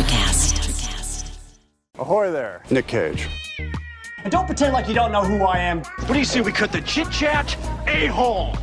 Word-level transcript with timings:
Electricast. 0.00 1.30
Ahoy 1.98 2.30
there. 2.30 2.62
Nick 2.70 2.86
Cage. 2.86 3.28
And 4.22 4.32
don't 4.32 4.46
pretend 4.46 4.72
like 4.72 4.88
you 4.88 4.94
don't 4.94 5.12
know 5.12 5.22
who 5.22 5.44
I 5.44 5.58
am. 5.58 5.82
What 5.82 6.12
do 6.12 6.18
you 6.18 6.24
say 6.24 6.40
we 6.40 6.52
cut 6.52 6.72
the 6.72 6.80
chit 6.80 7.10
chat? 7.10 7.54
A 7.86 8.06
hole. 8.06 8.56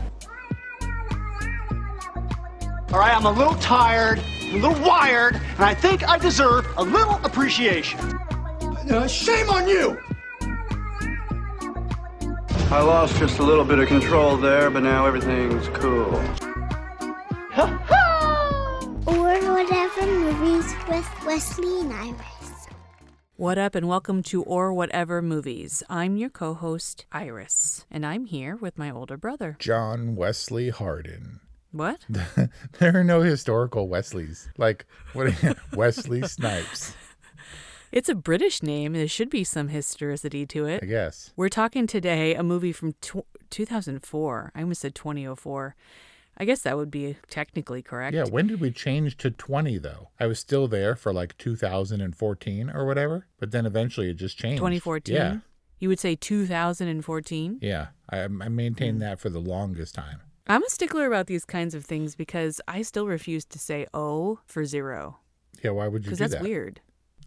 All 2.92 3.00
right, 3.00 3.16
I'm 3.16 3.26
a 3.26 3.32
little 3.32 3.54
tired, 3.56 4.20
a 4.42 4.58
little 4.58 4.82
wired, 4.82 5.36
and 5.36 5.64
I 5.64 5.76
think 5.76 6.08
I 6.08 6.18
deserve 6.18 6.66
a 6.78 6.84
little 6.84 7.20
appreciation. 7.24 8.00
Uh, 8.00 9.08
shame 9.08 9.50
on 9.50 9.68
you! 9.68 10.00
I 12.72 12.82
lost 12.82 13.18
just 13.18 13.38
a 13.40 13.44
little 13.44 13.66
bit 13.66 13.78
of 13.78 13.88
control 13.88 14.38
there, 14.38 14.72
but 14.72 14.82
now 14.82 15.06
everything's 15.06 15.68
cool. 15.70 16.20
Or 19.58 19.64
whatever 19.64 20.06
movies 20.06 20.74
with 20.88 21.26
Wesley 21.26 21.82
and 21.82 21.92
Iris. 21.92 22.68
What 23.38 23.58
up, 23.58 23.74
and 23.74 23.88
welcome 23.88 24.22
to 24.24 24.44
Or 24.44 24.72
Whatever 24.72 25.22
Movies. 25.22 25.82
I'm 25.90 26.16
your 26.16 26.30
co 26.30 26.54
host, 26.54 27.08
Iris, 27.12 27.86
and 27.90 28.06
I'm 28.06 28.26
here 28.26 28.56
with 28.56 28.78
my 28.78 28.92
older 28.92 29.18
brother. 29.18 29.56
John 29.60 30.16
Wesley 30.16 30.70
Hardin. 30.70 31.40
What? 31.72 32.06
there 32.10 32.96
are 32.96 33.04
no 33.04 33.22
historical 33.22 33.88
Wesleys. 33.88 34.48
Like 34.58 34.86
what 35.14 35.34
Wesley 35.74 36.22
Snipes, 36.22 36.96
It's 37.92 38.10
a 38.10 38.16
British 38.16 38.62
name. 38.62 38.94
There 38.94 39.08
should 39.08 39.30
be 39.32 39.44
some 39.44 39.70
historicity 39.70 40.46
to 40.48 40.66
it. 40.66 40.84
I 40.84 40.86
guess. 40.86 41.34
We're 41.36 41.50
talking 41.50 41.88
today 41.88 42.36
a 42.36 42.44
movie 42.44 42.74
from 42.74 42.94
tw 43.02 43.26
2004. 43.50 44.52
I 44.54 44.62
almost 44.62 44.82
said 44.82 44.94
2004. 44.94 45.76
I 46.40 46.46
guess 46.46 46.62
that 46.62 46.78
would 46.78 46.92
be 46.92 47.18
technically 47.30 47.82
correct. 47.82 48.16
Yeah, 48.16 48.26
when 48.26 48.46
did 48.48 48.60
we 48.62 48.70
change 48.72 49.18
to 49.18 49.32
20 49.32 49.78
though? 49.80 50.10
I 50.20 50.28
was 50.28 50.40
still 50.40 50.68
there 50.68 50.96
for 50.96 51.12
like 51.12 51.36
2014 51.38 52.70
or 52.70 52.86
whatever, 52.86 53.26
but 53.40 53.52
then 53.52 53.66
eventually 53.66 54.10
it 54.12 54.16
just 54.16 54.38
changed. 54.38 54.60
2014? 54.60 55.16
Yeah. 55.16 55.38
You 55.80 55.90
would 55.90 56.00
say 56.00 56.16
2014? 56.16 57.60
Yeah. 57.62 57.88
I, 58.10 58.20
I 58.24 58.28
Hmm. 58.28 58.56
maintained 58.56 59.02
that 59.02 59.20
for 59.20 59.30
the 59.30 59.40
longest 59.40 59.96
time. 59.96 60.22
I'm 60.48 60.64
a 60.64 60.70
stickler 60.70 61.06
about 61.08 61.28
these 61.28 61.44
kinds 61.44 61.76
of 61.76 61.84
things 61.86 62.16
because 62.16 62.62
I 62.68 62.82
still 62.82 63.06
refuse 63.08 63.44
to 63.46 63.60
say 63.60 63.86
O 63.94 64.40
for 64.46 64.64
zero. 64.64 65.20
Yeah, 65.64 65.72
why 65.72 65.88
would 65.88 66.04
you 66.06 66.12
do 66.12 66.16
Because 66.16 66.32
that's 66.32 66.42
weird. 66.44 66.82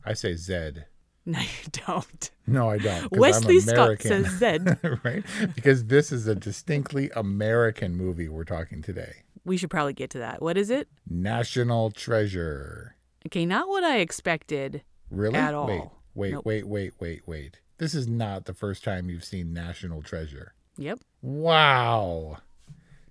I 0.05 0.15
say 0.15 0.35
Zed. 0.37 0.87
No, 1.27 1.39
you 1.41 1.71
don't. 1.87 2.31
No, 2.47 2.71
I 2.71 2.79
don't. 2.79 3.11
Wesley 3.13 3.61
Scott 3.61 4.01
says 4.03 4.27
Zed. 4.39 4.79
right? 5.05 5.25
Because 5.55 5.85
this 5.87 6.11
is 6.13 6.27
a 6.27 6.35
distinctly 6.35 7.11
American 7.15 7.97
movie 7.97 8.29
we're 8.29 8.45
talking 8.45 8.83
today. 8.83 9.23
We 9.45 9.57
should 9.57 9.71
probably 9.71 9.93
get 9.95 10.11
to 10.11 10.19
that. 10.19 10.43
What 10.43 10.57
is 10.57 10.71
it? 10.71 10.89
National 11.09 11.91
Treasure. 11.91 12.97
Okay, 13.27 13.47
not 13.47 13.69
what 13.69 13.85
I 13.85 13.99
expected. 13.99 14.83
Really? 15.11 15.37
At 15.37 15.53
Wait, 15.53 15.55
all. 15.55 16.01
wait, 16.15 16.33
Nope. 16.33 16.45
wait, 16.47 16.67
wait, 16.67 16.93
wait, 17.01 17.23
wait. 17.27 17.61
This 17.79 17.95
is 17.95 18.07
not 18.07 18.45
the 18.45 18.55
first 18.55 18.85
time 18.85 19.09
you've 19.09 19.25
seen 19.25 19.53
National 19.53 20.03
Treasure. 20.03 20.55
Yep. 20.77 21.01
Wow. 21.23 22.39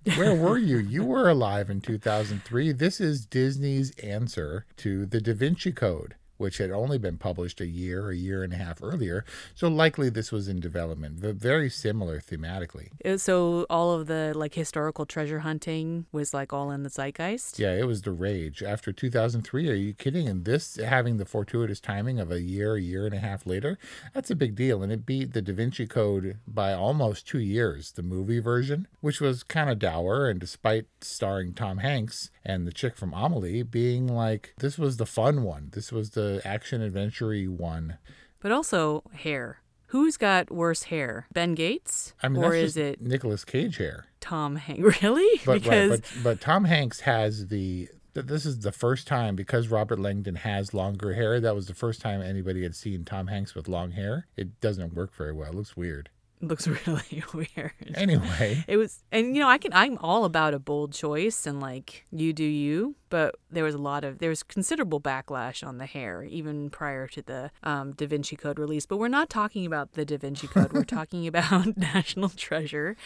Where 0.16 0.34
were 0.34 0.58
you? 0.58 0.78
You 0.78 1.04
were 1.04 1.28
alive 1.28 1.68
in 1.70 1.80
2003. 1.80 2.72
This 2.72 3.00
is 3.00 3.26
Disney's 3.26 3.90
answer 3.96 4.64
to 4.78 5.04
the 5.06 5.20
Da 5.20 5.34
Vinci 5.34 5.72
Code, 5.72 6.14
which 6.40 6.58
had 6.58 6.70
only 6.70 6.98
been 6.98 7.18
published 7.18 7.60
a 7.60 7.66
year, 7.66 8.10
a 8.10 8.16
year 8.16 8.42
and 8.42 8.52
a 8.52 8.56
half 8.56 8.82
earlier. 8.82 9.24
So 9.54 9.68
likely 9.68 10.08
this 10.08 10.32
was 10.32 10.48
in 10.48 10.58
development, 10.58 11.20
but 11.20 11.36
very 11.36 11.68
similar 11.68 12.20
thematically. 12.20 12.88
So 13.20 13.66
all 13.68 13.92
of 13.92 14.06
the 14.06 14.32
like 14.34 14.54
historical 14.54 15.04
treasure 15.06 15.40
hunting 15.40 16.06
was 16.12 16.32
like 16.32 16.52
all 16.52 16.70
in 16.70 16.82
the 16.82 16.90
zeitgeist. 16.90 17.58
Yeah, 17.58 17.74
it 17.74 17.86
was 17.86 18.02
the 18.02 18.12
rage. 18.12 18.62
After 18.62 18.92
2003, 18.92 19.70
are 19.70 19.74
you 19.74 19.92
kidding? 19.92 20.28
And 20.28 20.44
this 20.44 20.76
having 20.76 21.18
the 21.18 21.26
fortuitous 21.26 21.80
timing 21.80 22.18
of 22.18 22.30
a 22.30 22.40
year, 22.40 22.74
a 22.74 22.80
year 22.80 23.04
and 23.04 23.14
a 23.14 23.18
half 23.20 23.46
later, 23.46 23.78
that's 24.14 24.30
a 24.30 24.36
big 24.36 24.54
deal. 24.54 24.82
And 24.82 24.90
it 24.90 25.04
beat 25.04 25.32
the 25.32 25.42
Da 25.42 25.52
Vinci 25.52 25.86
Code 25.86 26.38
by 26.46 26.72
almost 26.72 27.28
two 27.28 27.38
years, 27.38 27.92
the 27.92 28.02
movie 28.02 28.40
version, 28.40 28.88
which 29.00 29.20
was 29.20 29.42
kind 29.42 29.68
of 29.68 29.78
dour. 29.78 30.28
And 30.28 30.40
despite 30.40 30.86
starring 31.02 31.52
Tom 31.52 31.78
Hanks 31.78 32.30
and 32.44 32.66
the 32.66 32.72
chick 32.72 32.96
from 32.96 33.12
Amelie 33.12 33.62
being 33.62 34.06
like, 34.06 34.54
this 34.58 34.78
was 34.78 34.96
the 34.96 35.06
fun 35.06 35.42
one, 35.42 35.70
this 35.72 35.92
was 35.92 36.10
the 36.10 36.40
action 36.44 36.80
adventure 36.82 37.34
one. 37.44 37.98
But 38.40 38.52
also 38.52 39.02
hair. 39.12 39.60
Who's 39.88 40.16
got 40.16 40.52
worse 40.52 40.84
hair? 40.84 41.26
Ben 41.32 41.54
Gates? 41.54 42.14
I 42.22 42.28
mean, 42.28 42.44
or 42.44 42.54
is 42.54 42.76
it 42.76 43.02
Nicolas 43.02 43.44
Cage 43.44 43.78
hair. 43.78 44.06
Tom 44.20 44.56
Hanks? 44.56 44.80
Really? 45.02 45.40
But, 45.44 45.62
because 45.62 45.90
right, 45.90 46.00
but 46.14 46.22
but 46.22 46.40
Tom 46.40 46.64
Hanks 46.64 47.00
has 47.00 47.48
the 47.48 47.88
this 48.14 48.46
is 48.46 48.60
the 48.60 48.72
first 48.72 49.06
time 49.06 49.36
because 49.36 49.68
Robert 49.68 49.98
Langdon 49.98 50.36
has 50.36 50.74
longer 50.74 51.14
hair. 51.14 51.40
That 51.40 51.54
was 51.54 51.66
the 51.66 51.74
first 51.74 52.00
time 52.00 52.22
anybody 52.22 52.62
had 52.62 52.74
seen 52.74 53.04
Tom 53.04 53.28
Hanks 53.28 53.54
with 53.54 53.68
long 53.68 53.92
hair. 53.92 54.26
It 54.36 54.60
doesn't 54.60 54.94
work 54.94 55.14
very 55.14 55.32
well. 55.32 55.50
It 55.50 55.54
looks 55.54 55.76
weird. 55.76 56.10
Looks 56.40 56.66
really 56.86 57.22
weird. 57.34 57.72
Anyway, 57.94 58.64
It 58.66 58.76
was, 58.76 59.02
and 59.12 59.34
you 59.34 59.42
know, 59.42 59.48
I 59.48 59.58
can, 59.58 59.72
I'm 59.72 59.98
all 59.98 60.24
about 60.24 60.54
a 60.54 60.58
bold 60.58 60.92
choice 60.92 61.46
and 61.46 61.60
like 61.60 62.06
you 62.10 62.32
do 62.32 62.44
you, 62.44 62.96
but 63.08 63.34
there 63.50 63.64
was 63.64 63.74
a 63.74 63.78
lot 63.78 64.04
of, 64.04 64.18
there 64.18 64.30
was 64.30 64.42
considerable 64.42 65.00
backlash 65.00 65.66
on 65.66 65.78
the 65.78 65.86
hair 65.86 66.22
even 66.24 66.70
prior 66.70 67.06
to 67.08 67.22
the 67.22 67.50
um, 67.62 67.92
Da 67.92 68.06
Vinci 68.06 68.36
Code 68.36 68.58
release. 68.58 68.86
But 68.86 68.98
we're 68.98 69.08
not 69.08 69.28
talking 69.28 69.66
about 69.66 69.92
the 69.92 70.04
Da 70.04 70.16
Vinci 70.16 70.46
Code. 70.46 70.72
we're 70.72 70.84
talking 70.98 71.26
about 71.26 71.76
National 71.76 72.28
Treasure. 72.28 72.96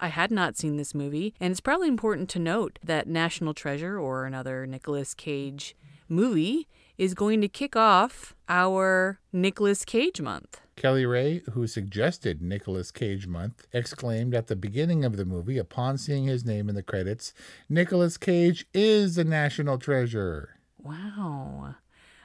I 0.00 0.08
had 0.08 0.30
not 0.30 0.56
seen 0.56 0.76
this 0.76 0.94
movie, 0.94 1.34
and 1.40 1.50
it's 1.50 1.60
probably 1.60 1.88
important 1.88 2.28
to 2.30 2.38
note 2.38 2.78
that 2.84 3.06
National 3.06 3.54
Treasure 3.54 3.98
or 3.98 4.24
another 4.26 4.66
Nicolas 4.66 5.14
Cage 5.14 5.76
movie 6.08 6.68
is 6.98 7.14
going 7.14 7.40
to 7.40 7.48
kick 7.48 7.74
off 7.74 8.34
our 8.48 9.18
Nicolas 9.32 9.84
Cage 9.84 10.20
month. 10.20 10.60
Kelly 10.76 11.04
Ray, 11.06 11.42
who 11.52 11.66
suggested 11.66 12.40
Nicolas 12.42 12.90
Cage 12.90 13.26
month, 13.26 13.66
exclaimed 13.72 14.34
at 14.34 14.46
the 14.46 14.56
beginning 14.56 15.04
of 15.04 15.16
the 15.16 15.24
movie 15.24 15.58
upon 15.58 15.98
seeing 15.98 16.24
his 16.24 16.44
name 16.44 16.68
in 16.68 16.74
the 16.74 16.82
credits, 16.82 17.34
"Nicolas 17.68 18.16
Cage 18.16 18.66
is 18.72 19.18
a 19.18 19.24
national 19.24 19.78
treasure." 19.78 20.56
Wow. 20.78 21.74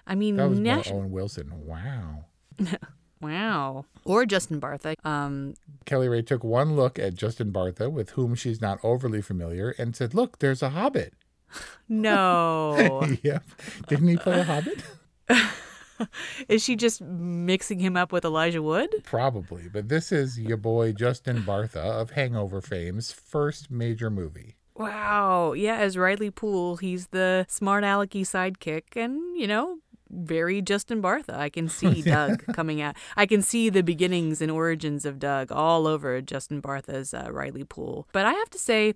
I 0.06 0.16
mean, 0.16 0.38
That 0.38 0.50
was 0.50 0.59
more 0.59 0.84
Owen 0.88 1.12
Wilson. 1.12 1.52
Wow. 1.66 2.25
Wow. 3.19 3.86
Or 4.06 4.25
Justin 4.25 4.62
Bartha. 4.62 4.94
Um, 5.03 5.56
Kelly 5.86 6.07
Ray 6.07 6.22
took 6.22 6.44
one 6.44 6.75
look 6.75 7.00
at 7.00 7.16
Justin 7.16 7.52
Bartha, 7.52 7.91
with 7.91 8.12
whom 8.12 8.36
she's 8.36 8.62
not 8.62 8.80
overly 8.84 9.22
familiar, 9.22 9.72
and 9.72 9.96
said, 9.96 10.13
"Look, 10.13 10.40
there's 10.40 10.62
a 10.62 10.69
Hobbit." 10.69 11.13
no. 11.90 13.07
yep. 13.24 13.44
Didn't 13.88 14.07
he 14.07 14.18
play 14.18 14.41
a 14.41 14.44
Hobbit? 14.44 14.84
Is 16.47 16.63
she 16.63 16.75
just 16.75 17.02
mixing 17.02 17.80
him 17.80 17.97
up 17.97 18.12
with 18.12 18.25
Elijah 18.25 18.62
Wood? 18.62 18.90
Probably, 19.03 19.69
but 19.69 19.90
this 19.90 20.12
is 20.12 20.40
your 20.40 20.58
boy 20.58 20.94
Justin 20.94 21.44
Bartha 21.44 21.78
of 21.78 22.12
Hangover 22.12 22.62
fame's 22.62 23.12
first 23.12 23.72
major 23.72 24.09
movie. 24.09 24.56
Wow. 24.75 25.53
Yeah, 25.53 25.78
as 25.78 25.97
Riley 25.97 26.30
Poole, 26.30 26.78
he's 26.78 27.07
the 27.07 27.46
smart 27.50 27.84
alecky 27.84 28.22
sidekick 28.22 28.96
and, 28.96 29.36
you 29.36 29.47
know, 29.47 29.80
very 30.09 30.62
Justin 30.62 31.02
Bartha. 31.02 31.36
I 31.36 31.50
can 31.50 31.68
see 31.68 32.02
Doug 32.03 32.46
coming 32.53 32.81
out. 32.81 32.96
I 33.16 33.25
can 33.25 33.41
see 33.41 33.69
the 33.69 33.84
beginnings 33.84 34.41
and 34.41 34.52
origins 34.52 35.06
of 35.06 35.19
Doug 35.19 35.52
all 35.52 35.88
over 35.88 36.22
Justin 36.22 36.62
Bartha's 36.62 37.13
uh, 37.13 37.28
Riley 37.31 37.63
Poole. 37.63 38.07
But 38.12 38.25
I 38.25 38.34
have 38.34 38.50
to 38.52 38.59
say, 38.59 38.94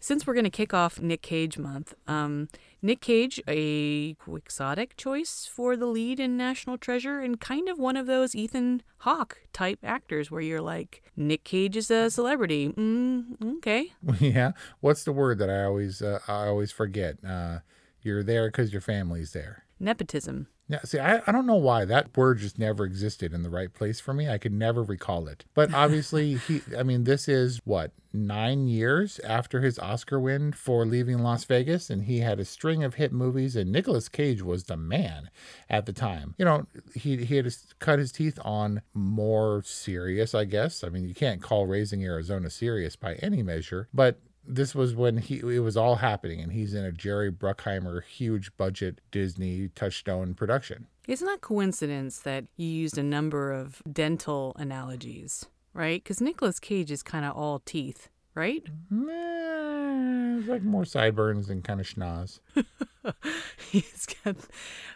since 0.00 0.26
we're 0.26 0.34
going 0.34 0.44
to 0.44 0.50
kick 0.50 0.72
off 0.72 1.00
Nick 1.00 1.22
Cage 1.22 1.58
month, 1.58 1.94
um, 2.06 2.48
Nick 2.80 3.00
Cage, 3.00 3.40
a 3.48 4.14
quixotic 4.14 4.96
choice 4.96 5.48
for 5.52 5.76
the 5.76 5.86
lead 5.86 6.20
in 6.20 6.36
National 6.36 6.78
Treasure, 6.78 7.20
and 7.20 7.40
kind 7.40 7.68
of 7.68 7.78
one 7.78 7.96
of 7.96 8.06
those 8.06 8.34
Ethan 8.34 8.82
Hawke 8.98 9.40
type 9.52 9.80
actors 9.82 10.30
where 10.30 10.40
you're 10.40 10.60
like, 10.60 11.02
Nick 11.16 11.42
Cage 11.44 11.76
is 11.76 11.90
a 11.90 12.10
celebrity. 12.10 12.68
Mm, 12.68 13.56
okay. 13.58 13.92
yeah. 14.20 14.52
What's 14.80 15.04
the 15.04 15.12
word 15.12 15.38
that 15.38 15.50
I 15.50 15.64
always 15.64 16.00
uh, 16.02 16.20
I 16.28 16.46
always 16.46 16.70
forget? 16.70 17.16
Uh, 17.24 17.58
you're 18.02 18.22
there 18.22 18.48
because 18.48 18.72
your 18.72 18.82
family's 18.82 19.32
there. 19.32 19.64
Nepotism. 19.80 20.46
Yeah, 20.68 20.80
see, 20.84 20.98
I, 20.98 21.22
I 21.26 21.32
don't 21.32 21.46
know 21.46 21.56
why 21.56 21.86
that 21.86 22.14
word 22.16 22.38
just 22.38 22.58
never 22.58 22.84
existed 22.84 23.32
in 23.32 23.42
the 23.42 23.48
right 23.48 23.72
place 23.72 24.00
for 24.00 24.12
me. 24.12 24.28
I 24.28 24.36
could 24.36 24.52
never 24.52 24.82
recall 24.82 25.26
it. 25.26 25.46
But 25.54 25.72
obviously, 25.72 26.34
he, 26.48 26.60
I 26.76 26.82
mean, 26.82 27.04
this 27.04 27.26
is 27.26 27.60
what, 27.64 27.92
nine 28.12 28.68
years 28.68 29.18
after 29.20 29.60
his 29.60 29.78
Oscar 29.78 30.20
win 30.20 30.52
for 30.52 30.84
Leaving 30.84 31.18
Las 31.18 31.44
Vegas, 31.44 31.88
and 31.88 32.04
he 32.04 32.18
had 32.20 32.38
a 32.38 32.44
string 32.44 32.84
of 32.84 32.94
hit 32.94 33.12
movies, 33.12 33.56
and 33.56 33.72
Nicolas 33.72 34.08
Cage 34.08 34.42
was 34.42 34.64
the 34.64 34.76
man 34.76 35.30
at 35.70 35.86
the 35.86 35.92
time. 35.92 36.34
You 36.38 36.44
know, 36.44 36.66
he, 36.94 37.24
he 37.24 37.36
had 37.36 37.54
cut 37.78 37.98
his 37.98 38.12
teeth 38.12 38.38
on 38.44 38.82
more 38.92 39.62
serious, 39.64 40.34
I 40.34 40.44
guess. 40.44 40.84
I 40.84 40.90
mean, 40.90 41.08
you 41.08 41.14
can't 41.14 41.42
call 41.42 41.66
Raising 41.66 42.04
Arizona 42.04 42.50
serious 42.50 42.94
by 42.94 43.14
any 43.14 43.42
measure, 43.42 43.88
but 43.94 44.18
this 44.48 44.74
was 44.74 44.94
when 44.94 45.18
he 45.18 45.38
it 45.38 45.60
was 45.60 45.76
all 45.76 45.96
happening 45.96 46.40
and 46.40 46.52
he's 46.52 46.74
in 46.74 46.84
a 46.84 46.90
Jerry 46.90 47.30
Bruckheimer 47.30 48.02
huge 48.02 48.56
budget 48.56 49.00
Disney 49.10 49.68
touchstone 49.74 50.34
production. 50.34 50.86
It's 51.06 51.22
not 51.22 51.40
coincidence 51.40 52.18
that 52.20 52.44
you 52.56 52.66
used 52.66 52.98
a 52.98 53.02
number 53.02 53.52
of 53.52 53.82
dental 53.90 54.54
analogies, 54.58 55.46
right? 55.72 56.02
Because 56.02 56.20
Nicolas 56.20 56.58
Cage 56.58 56.90
is 56.90 57.02
kind 57.02 57.24
of 57.24 57.36
all 57.36 57.60
teeth, 57.60 58.08
right? 58.34 58.62
It's 58.90 60.48
like 60.48 60.62
more 60.62 60.84
sideburns 60.84 61.48
than 61.48 61.62
kind 61.62 61.80
of 61.80 61.86
schnoz. 61.86 62.40
He's 63.70 64.06
got, 64.24 64.36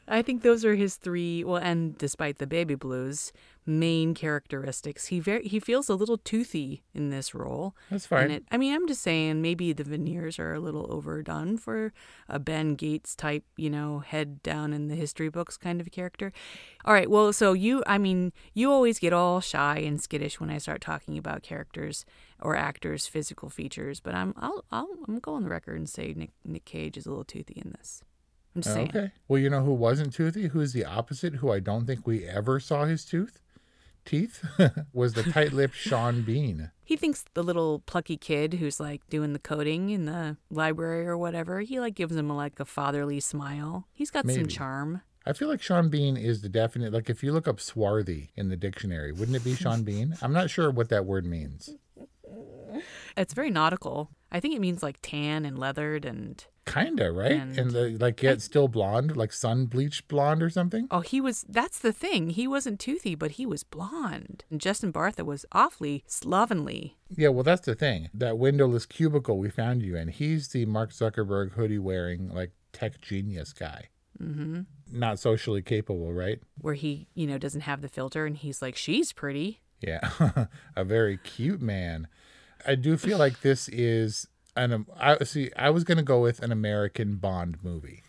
I 0.06 0.22
think 0.22 0.42
those 0.42 0.64
are 0.64 0.74
his 0.74 0.96
three. 0.96 1.44
Well, 1.44 1.56
and 1.56 1.96
despite 1.96 2.38
the 2.38 2.46
baby 2.46 2.74
blues, 2.74 3.32
main 3.64 4.14
characteristics. 4.14 5.06
He 5.06 5.20
very 5.20 5.46
he 5.46 5.60
feels 5.60 5.88
a 5.88 5.94
little 5.94 6.18
toothy 6.18 6.82
in 6.94 7.10
this 7.10 7.34
role. 7.34 7.76
That's 7.90 8.06
fine. 8.06 8.30
It, 8.30 8.44
I 8.50 8.56
mean, 8.56 8.74
I'm 8.74 8.88
just 8.88 9.02
saying 9.02 9.40
maybe 9.40 9.72
the 9.72 9.84
veneers 9.84 10.38
are 10.38 10.54
a 10.54 10.60
little 10.60 10.86
overdone 10.92 11.58
for 11.58 11.92
a 12.28 12.38
Ben 12.38 12.74
Gates 12.74 13.14
type, 13.14 13.44
you 13.56 13.70
know, 13.70 14.00
head 14.00 14.42
down 14.42 14.72
in 14.72 14.88
the 14.88 14.96
history 14.96 15.28
books 15.28 15.56
kind 15.56 15.80
of 15.80 15.86
a 15.86 15.90
character. 15.90 16.32
All 16.84 16.92
right, 16.92 17.08
well, 17.08 17.32
so 17.32 17.52
you, 17.52 17.82
I 17.86 17.98
mean, 17.98 18.32
you 18.54 18.72
always 18.72 18.98
get 18.98 19.12
all 19.12 19.40
shy 19.40 19.78
and 19.78 20.02
skittish 20.02 20.40
when 20.40 20.50
I 20.50 20.58
start 20.58 20.80
talking 20.80 21.16
about 21.16 21.42
characters 21.42 22.04
or 22.40 22.56
actors' 22.56 23.06
physical 23.06 23.48
features, 23.48 24.00
but 24.00 24.14
I'm 24.14 24.34
I'll, 24.36 24.64
I'll 24.72 24.88
I'm 25.06 25.20
going 25.20 25.36
on 25.38 25.42
the 25.44 25.50
record 25.50 25.76
and 25.76 25.88
say 25.88 26.12
Nick 26.16 26.30
Nick 26.44 26.64
Cage 26.64 26.96
is 26.96 27.06
a 27.06 27.10
little 27.10 27.24
toothy 27.24 27.62
in 27.64 27.72
this. 27.78 28.02
I'm 28.54 28.62
just 28.62 28.74
saying. 28.74 28.88
Okay. 28.88 29.12
Well, 29.28 29.38
you 29.38 29.48
know 29.48 29.62
who 29.62 29.72
wasn't 29.72 30.12
toothy? 30.12 30.48
Who's 30.48 30.72
the 30.72 30.84
opposite? 30.84 31.36
Who 31.36 31.50
I 31.50 31.60
don't 31.60 31.86
think 31.86 32.06
we 32.06 32.26
ever 32.26 32.60
saw 32.60 32.84
his 32.84 33.04
tooth, 33.04 33.40
teeth, 34.04 34.44
was 34.92 35.14
the 35.14 35.22
tight-lipped 35.22 35.74
Sean 35.74 36.22
Bean. 36.22 36.70
He 36.84 36.96
thinks 36.96 37.24
the 37.34 37.42
little 37.42 37.80
plucky 37.80 38.16
kid 38.16 38.54
who's 38.54 38.78
like 38.78 39.08
doing 39.08 39.32
the 39.32 39.38
coding 39.38 39.90
in 39.90 40.04
the 40.04 40.36
library 40.50 41.06
or 41.06 41.16
whatever, 41.16 41.60
he 41.60 41.80
like 41.80 41.94
gives 41.94 42.16
him 42.16 42.28
like 42.28 42.58
a 42.60 42.64
fatherly 42.64 43.20
smile. 43.20 43.86
He's 43.92 44.10
got 44.10 44.28
some 44.30 44.48
charm. 44.48 45.02
I 45.24 45.32
feel 45.32 45.48
like 45.48 45.62
Sean 45.62 45.88
Bean 45.88 46.16
is 46.16 46.42
the 46.42 46.48
definite. 46.48 46.92
Like, 46.92 47.08
if 47.08 47.22
you 47.22 47.32
look 47.32 47.46
up 47.46 47.60
swarthy 47.60 48.32
in 48.34 48.48
the 48.48 48.56
dictionary, 48.56 49.12
wouldn't 49.12 49.36
it 49.36 49.44
be 49.44 49.54
Sean 49.54 49.84
Bean? 49.84 50.16
I'm 50.20 50.32
not 50.32 50.50
sure 50.50 50.70
what 50.70 50.88
that 50.88 51.06
word 51.06 51.24
means. 51.24 51.76
It's 53.16 53.34
very 53.34 53.50
nautical. 53.50 54.10
I 54.32 54.40
think 54.40 54.54
it 54.56 54.60
means 54.60 54.82
like 54.82 54.96
tan 55.02 55.44
and 55.44 55.56
leathered 55.58 56.04
and 56.04 56.44
Kinda, 56.64 57.10
right? 57.10 57.32
And 57.32 57.58
And, 57.58 57.70
the, 57.72 57.90
like, 57.98 58.22
yet 58.22 58.40
still 58.40 58.68
blonde, 58.68 59.16
like 59.16 59.32
sun 59.32 59.66
bleached 59.66 60.06
blonde 60.06 60.44
or 60.44 60.48
something. 60.48 60.86
oh, 60.92 61.00
he 61.00 61.20
was. 61.20 61.44
That's 61.48 61.78
the 61.80 61.92
thing. 61.92 62.30
He 62.30 62.46
wasn't 62.46 62.78
toothy, 62.78 63.16
but 63.16 63.32
he 63.32 63.44
was 63.46 63.64
blonde. 63.64 64.44
And 64.48 64.60
Justin 64.60 64.92
Bartha 64.92 65.24
was 65.24 65.44
awfully 65.50 66.04
slovenly. 66.06 66.96
Yeah, 67.10 67.28
well, 67.28 67.42
that's 67.42 67.66
the 67.66 67.74
thing. 67.74 68.10
That 68.14 68.38
windowless 68.38 68.86
cubicle 68.86 69.38
we 69.38 69.50
found 69.50 69.82
you 69.82 69.96
in, 69.96 70.06
he's 70.08 70.48
the 70.48 70.64
Mark 70.66 70.90
Zuckerberg 70.92 71.52
hoodie 71.54 71.80
wearing, 71.80 72.28
like, 72.28 72.52
tech 72.72 73.00
genius 73.00 73.52
guy. 73.52 73.88
Mm-hmm. 74.22 74.60
Not 74.92 75.18
socially 75.18 75.62
capable, 75.62 76.12
right? 76.12 76.40
where 76.60 76.74
he, 76.74 77.08
you 77.14 77.26
know, 77.26 77.38
doesn't 77.38 77.62
have 77.62 77.80
the 77.82 77.88
filter 77.88 78.24
and 78.24 78.36
he's 78.36 78.62
like, 78.62 78.76
she's 78.76 79.12
pretty. 79.12 79.62
Yeah, 79.80 80.46
a 80.76 80.84
very 80.84 81.16
cute 81.16 81.60
man. 81.60 82.06
I 82.66 82.74
do 82.74 82.96
feel 82.96 83.18
like 83.18 83.40
this 83.40 83.68
is 83.68 84.26
an. 84.56 84.72
Um, 84.72 84.86
I 84.98 85.22
see. 85.24 85.50
I 85.56 85.70
was 85.70 85.84
gonna 85.84 86.02
go 86.02 86.20
with 86.20 86.40
an 86.40 86.52
American 86.52 87.16
Bond 87.16 87.58
movie. 87.62 88.02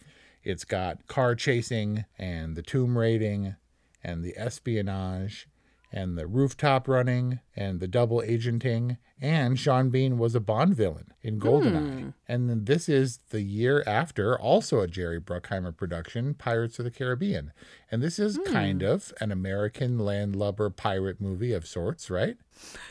It's 0.43 0.65
got 0.65 1.07
car 1.07 1.35
chasing 1.35 2.05
and 2.17 2.55
the 2.55 2.61
tomb 2.61 2.97
raiding 2.97 3.55
and 4.03 4.23
the 4.23 4.37
espionage 4.37 5.47
and 5.93 6.17
the 6.17 6.27
rooftop 6.27 6.87
running 6.87 7.39
and 7.55 7.79
the 7.79 7.87
double 7.87 8.21
agenting. 8.21 8.97
And 9.21 9.57
Sean 9.57 9.89
Bean 9.89 10.17
was 10.17 10.35
a 10.35 10.41
Bond 10.41 10.75
villain 10.75 11.13
in 11.21 11.39
Goldeneye. 11.39 11.99
Hmm. 11.99 12.09
And 12.27 12.49
then 12.49 12.65
this 12.65 12.89
is 12.89 13.19
the 13.29 13.41
year 13.41 13.81
after, 13.87 14.37
also 14.37 14.81
a 14.81 14.87
Jerry 14.87 15.21
Bruckheimer 15.21 15.77
production, 15.77 16.33
Pirates 16.33 16.77
of 16.79 16.83
the 16.83 16.91
Caribbean. 16.91 17.53
And 17.89 18.01
this 18.01 18.19
is 18.19 18.37
kind 18.45 18.81
hmm. 18.81 18.87
of 18.87 19.13
an 19.21 19.31
American 19.31 19.97
landlubber 19.97 20.69
pirate 20.69 21.21
movie 21.21 21.53
of 21.53 21.65
sorts, 21.65 22.09
right? 22.09 22.35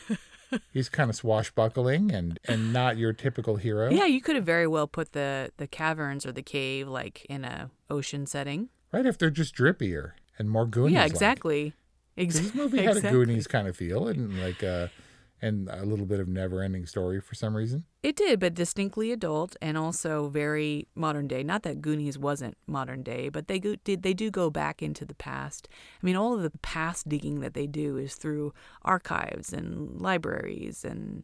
He's 0.71 0.89
kind 0.89 1.09
of 1.09 1.15
swashbuckling 1.15 2.11
and, 2.11 2.39
and 2.47 2.71
not 2.73 2.97
your 2.97 3.13
typical 3.13 3.55
hero. 3.57 3.89
Yeah, 3.91 4.05
you 4.05 4.21
could 4.21 4.35
have 4.35 4.45
very 4.45 4.67
well 4.67 4.87
put 4.87 5.11
the 5.13 5.51
the 5.57 5.67
caverns 5.67 6.25
or 6.25 6.31
the 6.31 6.43
cave 6.43 6.87
like 6.87 7.25
in 7.25 7.43
a 7.45 7.69
ocean 7.89 8.25
setting. 8.25 8.69
Right? 8.91 9.05
If 9.05 9.17
they're 9.17 9.29
just 9.29 9.55
drippier 9.55 10.11
and 10.37 10.49
more 10.49 10.65
Goonies. 10.65 10.93
yeah, 10.93 11.05
exactly. 11.05 11.73
Ex- 12.17 12.39
This 12.39 12.53
movie 12.53 12.77
had 12.77 12.97
exactly. 12.97 13.09
a 13.09 13.11
Goonies 13.25 13.47
kind 13.47 13.67
of 13.67 13.75
feel 13.75 14.07
and 14.07 14.39
like 14.41 14.63
uh 14.63 14.87
and 15.43 15.67
a 15.69 15.83
little 15.83 16.05
bit 16.05 16.21
of 16.21 16.27
never 16.29 16.61
ending 16.63 16.85
story 16.85 17.19
for 17.19 17.35
some 17.35 17.55
reason. 17.55 17.83
It 18.01 18.15
did, 18.15 18.39
but 18.39 18.53
distinctly 18.53 19.11
adult 19.11 19.57
and 19.61 19.77
also 19.77 20.29
very 20.29 20.87
modern 20.95 21.27
day. 21.27 21.43
Not 21.43 21.63
that 21.63 21.81
Goonies 21.81 22.17
wasn't 22.17 22.57
modern 22.65 23.03
day, 23.03 23.27
but 23.27 23.49
they 23.49 23.59
go, 23.59 23.75
did 23.83 24.03
they 24.03 24.13
do 24.13 24.31
go 24.31 24.49
back 24.49 24.81
into 24.81 25.03
the 25.03 25.13
past. 25.13 25.67
I 26.01 26.05
mean, 26.05 26.15
all 26.15 26.33
of 26.33 26.43
the 26.43 26.57
past 26.61 27.09
digging 27.09 27.41
that 27.41 27.53
they 27.53 27.67
do 27.67 27.97
is 27.97 28.15
through 28.15 28.53
archives 28.83 29.51
and 29.51 30.01
libraries 30.01 30.85
and 30.85 31.23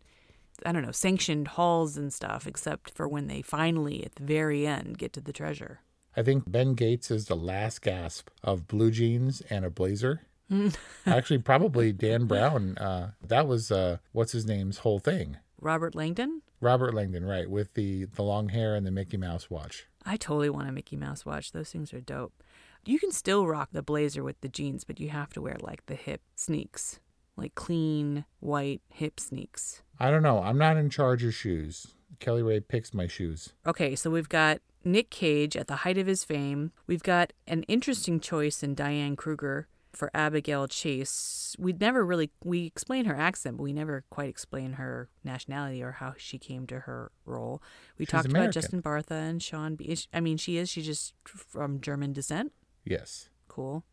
I 0.66 0.74
don't 0.74 0.86
know, 0.86 0.92
sanctioned 0.92 1.48
halls 1.50 1.96
and 1.96 2.12
stuff, 2.12 2.46
except 2.46 2.94
for 2.94 3.08
when 3.08 3.28
they 3.28 3.42
finally 3.42 4.04
at 4.04 4.16
the 4.16 4.24
very 4.24 4.68
end 4.68 4.98
get 4.98 5.14
to 5.14 5.22
the 5.22 5.32
treasure. 5.32 5.80
I 6.18 6.24
think 6.24 6.52
Ben 6.52 6.74
Gates 6.74 7.10
is 7.10 7.28
the 7.28 7.38
last 7.38 7.82
gasp 7.82 8.28
of 8.44 8.68
blue 8.68 8.92
jeans 8.92 9.42
and 9.50 9.64
a 9.64 9.70
blazer. 9.70 10.24
Actually, 11.06 11.40
probably 11.40 11.92
Dan 11.92 12.26
Brown. 12.26 12.78
Uh, 12.78 13.12
that 13.26 13.48
was 13.48 13.72
uh, 13.72 13.98
what's 14.12 14.32
his 14.32 14.46
name's 14.46 14.80
whole 14.80 15.00
thing. 15.00 15.38
Robert 15.62 15.96
Langdon? 15.96 16.42
Robert 16.62 16.94
Langdon, 16.94 17.26
right, 17.26 17.50
with 17.50 17.74
the 17.74 18.06
the 18.06 18.24
long 18.24 18.50
hair 18.50 18.76
and 18.76 18.86
the 18.86 18.92
Mickey 18.92 19.18
Mouse 19.18 19.50
watch. 19.50 19.88
I 20.06 20.18
totally 20.18 20.50
want 20.50 20.70
a 20.70 20.72
Mickey 20.72 20.96
Mouse 20.96 21.26
watch. 21.26 21.52
Those 21.52 21.72
things 21.72 21.94
are 21.94 22.02
dope. 22.02 22.44
You 22.86 23.00
can 23.00 23.12
still 23.12 23.46
rock 23.46 23.70
the 23.72 23.84
blazer 23.84 24.24
with 24.24 24.40
the 24.42 24.50
jeans, 24.50 24.84
but 24.84 25.00
you 25.00 25.10
have 25.10 25.34
to 25.34 25.42
wear 25.42 25.58
like 25.60 25.86
the 25.86 25.96
hip 25.96 26.22
sneaks, 26.36 27.00
like 27.36 27.56
clean 27.56 28.26
white 28.40 28.82
hip 28.90 29.20
sneaks. 29.20 29.84
I 30.00 30.12
don't 30.12 30.24
know. 30.24 30.42
I'm 30.42 30.58
not 30.58 30.78
in 30.78 30.90
charge 30.90 31.24
of 31.24 31.34
shoes. 31.34 31.88
Kelly 32.20 32.42
Ray 32.42 32.60
picks 32.60 32.94
my 32.94 33.08
shoes. 33.08 33.54
Okay, 33.66 33.96
so 33.96 34.10
we've 34.10 34.30
got 34.30 34.60
Nick 34.84 35.10
Cage 35.10 35.56
at 35.56 35.68
the 35.68 35.78
height 35.78 35.98
of 35.98 36.08
his 36.08 36.24
fame. 36.24 36.72
We've 36.88 37.04
got 37.04 37.34
an 37.48 37.64
interesting 37.64 38.20
choice 38.20 38.64
in 38.64 38.76
Diane 38.76 39.16
Kruger 39.16 39.68
for 39.94 40.12
Abigail 40.14 40.68
Chase. 40.68 41.56
We 41.60 41.74
never 41.74 42.06
really 42.06 42.32
we 42.44 42.66
explain 42.66 43.06
her 43.06 43.16
accent, 43.16 43.58
but 43.58 43.64
we 43.64 43.74
never 43.74 44.04
quite 44.10 44.30
explain 44.30 44.74
her 44.74 45.10
nationality 45.24 45.82
or 45.84 45.94
how 45.94 46.14
she 46.18 46.38
came 46.38 46.68
to 46.68 46.82
her 46.82 47.12
role. 47.26 47.62
We 47.98 48.06
She's 48.06 48.12
talked 48.12 48.28
about 48.28 48.52
Justin 48.52 48.82
Bartha 48.82 49.12
and 49.12 49.42
Sean. 49.42 49.76
B- 49.76 49.98
I 50.14 50.20
mean, 50.20 50.38
she 50.38 50.58
is. 50.58 50.70
She's 50.70 50.86
just 50.86 51.14
from 51.26 51.82
German 51.82 52.14
descent. 52.14 52.52
Yes. 52.86 53.30
Cool. 53.48 53.84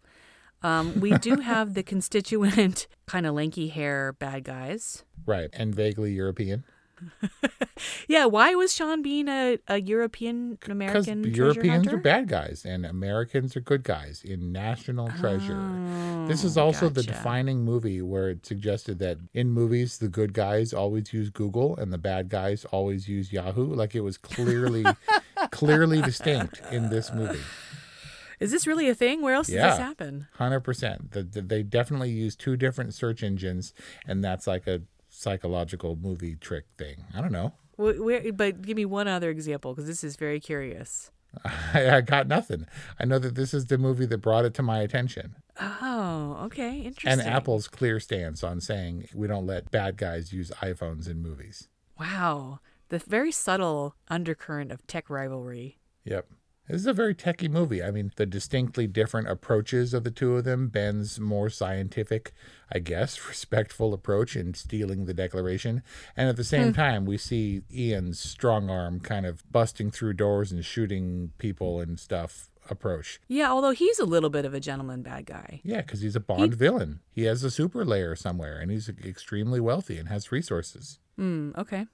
Um, 0.62 1.00
we 1.00 1.16
do 1.19 1.37
have 1.40 1.75
the 1.75 1.82
constituent 1.82 2.87
kind 3.06 3.26
of 3.26 3.34
lanky 3.34 3.69
hair 3.69 4.12
bad 4.12 4.44
guys. 4.44 5.04
Right. 5.25 5.50
And 5.52 5.75
vaguely 5.75 6.12
European. 6.12 6.64
Yeah, 8.08 8.25
why 8.26 8.54
was 8.54 8.75
Sean 8.75 9.02
Bean 9.02 9.28
a, 9.28 9.58
a 9.69 9.78
European 9.81 10.52
Because 10.54 10.70
American 10.70 11.22
treasure 11.22 11.37
Europeans 11.37 11.75
hunter? 11.87 11.96
are 11.96 12.00
bad 12.00 12.28
guys 12.28 12.64
and 12.64 12.87
Americans 12.87 13.54
are 13.56 13.60
good 13.60 13.82
guys 13.82 14.23
in 14.25 14.50
National 14.52 15.09
Treasure. 15.09 15.61
this 16.26 16.42
is 16.42 16.56
Oh, 16.56 16.64
also 16.66 16.88
the 16.88 17.02
defining 17.02 17.64
movie 17.64 18.00
where 18.00 18.30
it 18.30 18.47
suggested 18.47 18.99
that 19.00 19.18
in 19.35 19.50
movies 19.50 19.99
the 19.99 20.09
good 20.09 20.32
guys 20.32 20.73
always 20.73 21.12
use 21.12 21.28
Google 21.30 21.76
and 21.76 21.92
the 21.92 21.99
bad 21.99 22.28
guys 22.30 22.64
always 22.66 23.09
use 23.09 23.30
Yahoo. 23.32 23.66
Like 23.75 23.94
it 23.94 24.00
was 24.00 24.16
clearly 24.16 24.85
clearly 25.50 26.00
distinct 26.00 26.62
in 26.73 26.88
this 26.88 27.12
movie. 27.12 27.40
Is 28.40 28.50
this 28.52 28.66
really 28.66 28.88
a 28.88 28.94
thing? 28.94 29.23
Where 29.23 29.35
else 29.35 29.47
does 29.49 29.56
this 29.56 29.78
happen? 29.78 30.28
Hundred 30.35 30.61
percent. 30.61 31.12
The, 31.12 31.23
the, 31.23 31.42
they 31.42 31.62
definitely 31.62 32.11
use 32.11 32.37
two 32.37 32.56
different 32.56 32.92
search 32.94 33.23
engines, 33.23 33.73
and 34.06 34.23
that's 34.23 34.47
like 34.47 34.66
a 34.66 34.82
psychological 35.16 35.96
movie 35.96 36.37
trick 36.37 36.66
thing. 36.76 37.04
I 37.14 37.20
don't 37.20 37.32
know. 37.32 37.52
Wh- 37.76 38.00
Where, 38.00 38.32
but 38.32 38.62
give 38.62 38.76
me 38.76 38.85
one 38.85 39.08
other 39.08 39.30
example 39.30 39.73
because 39.75 39.87
this 39.88 40.04
is 40.04 40.16
very 40.16 40.40
curious. 40.40 41.11
I, 41.44 41.90
I 41.96 42.00
got 42.02 42.28
nothing. 42.28 42.66
I 43.00 43.04
know 43.04 43.18
that 43.18 43.35
this 43.35 43.52
is 43.54 43.66
the 43.66 43.78
movie 43.78 44.06
that 44.06 44.18
brought 44.18 44.44
it 44.44 44.54
to 44.54 44.62
my 44.62 44.80
attention. 44.80 45.37
Oh, 45.61 46.38
okay, 46.44 46.80
interesting. 46.80 47.25
And. 47.26 47.35
Apple's 47.35 47.66
clear 47.68 47.99
stance 47.99 48.44
on 48.44 48.61
saying 48.61 49.08
we 49.14 49.26
don't 49.26 49.46
let 49.46 49.70
bad 49.70 49.96
guys 49.96 50.32
use 50.32 50.50
iPhones 50.62 51.08
in 51.08 51.23
movies. 51.23 51.68
Wow, 51.99 52.61
the 52.90 52.99
very 52.99 53.32
subtle 53.32 53.96
undercurrent 54.08 54.70
of 54.70 54.87
tech 54.87 55.08
rivalry. 55.08 55.78
Yep. 56.04 56.26
This 56.68 56.80
is 56.80 56.87
a 56.87 56.92
very 56.92 57.14
techie 57.14 57.50
movie. 57.50 57.82
I 57.82 57.90
mean, 57.90 58.12
the 58.16 58.26
distinctly 58.26 58.87
different 58.87 59.28
approaches 59.28 59.94
of 59.94 60.02
the 60.04 60.11
two 60.11 60.37
of 60.37 60.44
them. 60.44 60.68
Ben's 60.68 61.20
more 61.20 61.49
scientific, 61.49 62.32
I 62.73 62.80
guess, 62.80 63.28
respectful 63.28 63.94
approach 63.94 64.35
in 64.35 64.54
stealing 64.54 65.04
the 65.04 65.14
Declaration. 65.14 65.82
And 66.16 66.28
at 66.28 66.37
the 66.37 66.44
same 66.44 66.73
time, 66.73 67.04
we 67.04 67.18
see 67.18 67.62
Ian's 67.73 68.18
strong 68.18 68.68
arm 68.68 69.00
kind 69.00 69.26
of 69.26 69.50
busting 69.50 69.92
through 69.92 70.14
doors 70.14 70.50
and 70.50 70.64
shooting 70.64 71.32
people 71.38 71.80
and 71.80 72.00
stuff 72.00 72.50
approach. 72.68 73.20
Yeah, 73.28 73.50
although 73.50 73.70
he's 73.70 73.99
a 73.99 74.04
little 74.04 74.30
bit 74.30 74.44
of 74.44 74.52
a 74.52 74.61
gentleman 74.61 75.02
bad 75.02 75.26
guy. 75.26 75.61
Yeah, 75.62 75.82
because 75.82 76.00
he's 76.00 76.16
a 76.16 76.20
Bond 76.20 76.54
villain. 76.54 77.00
He 77.12 77.23
has 77.25 77.44
a 77.44 77.50
super 77.50 77.85
layer 77.85 78.16
somewhere 78.16 78.58
and 78.58 78.70
he's 78.70 78.88
extremely 78.88 79.61
wealthy 79.61 79.99
and 79.99 80.08
has 80.08 80.32
resources. 80.32 80.99
Hmm. 81.16 81.50
Okay. 81.56 81.87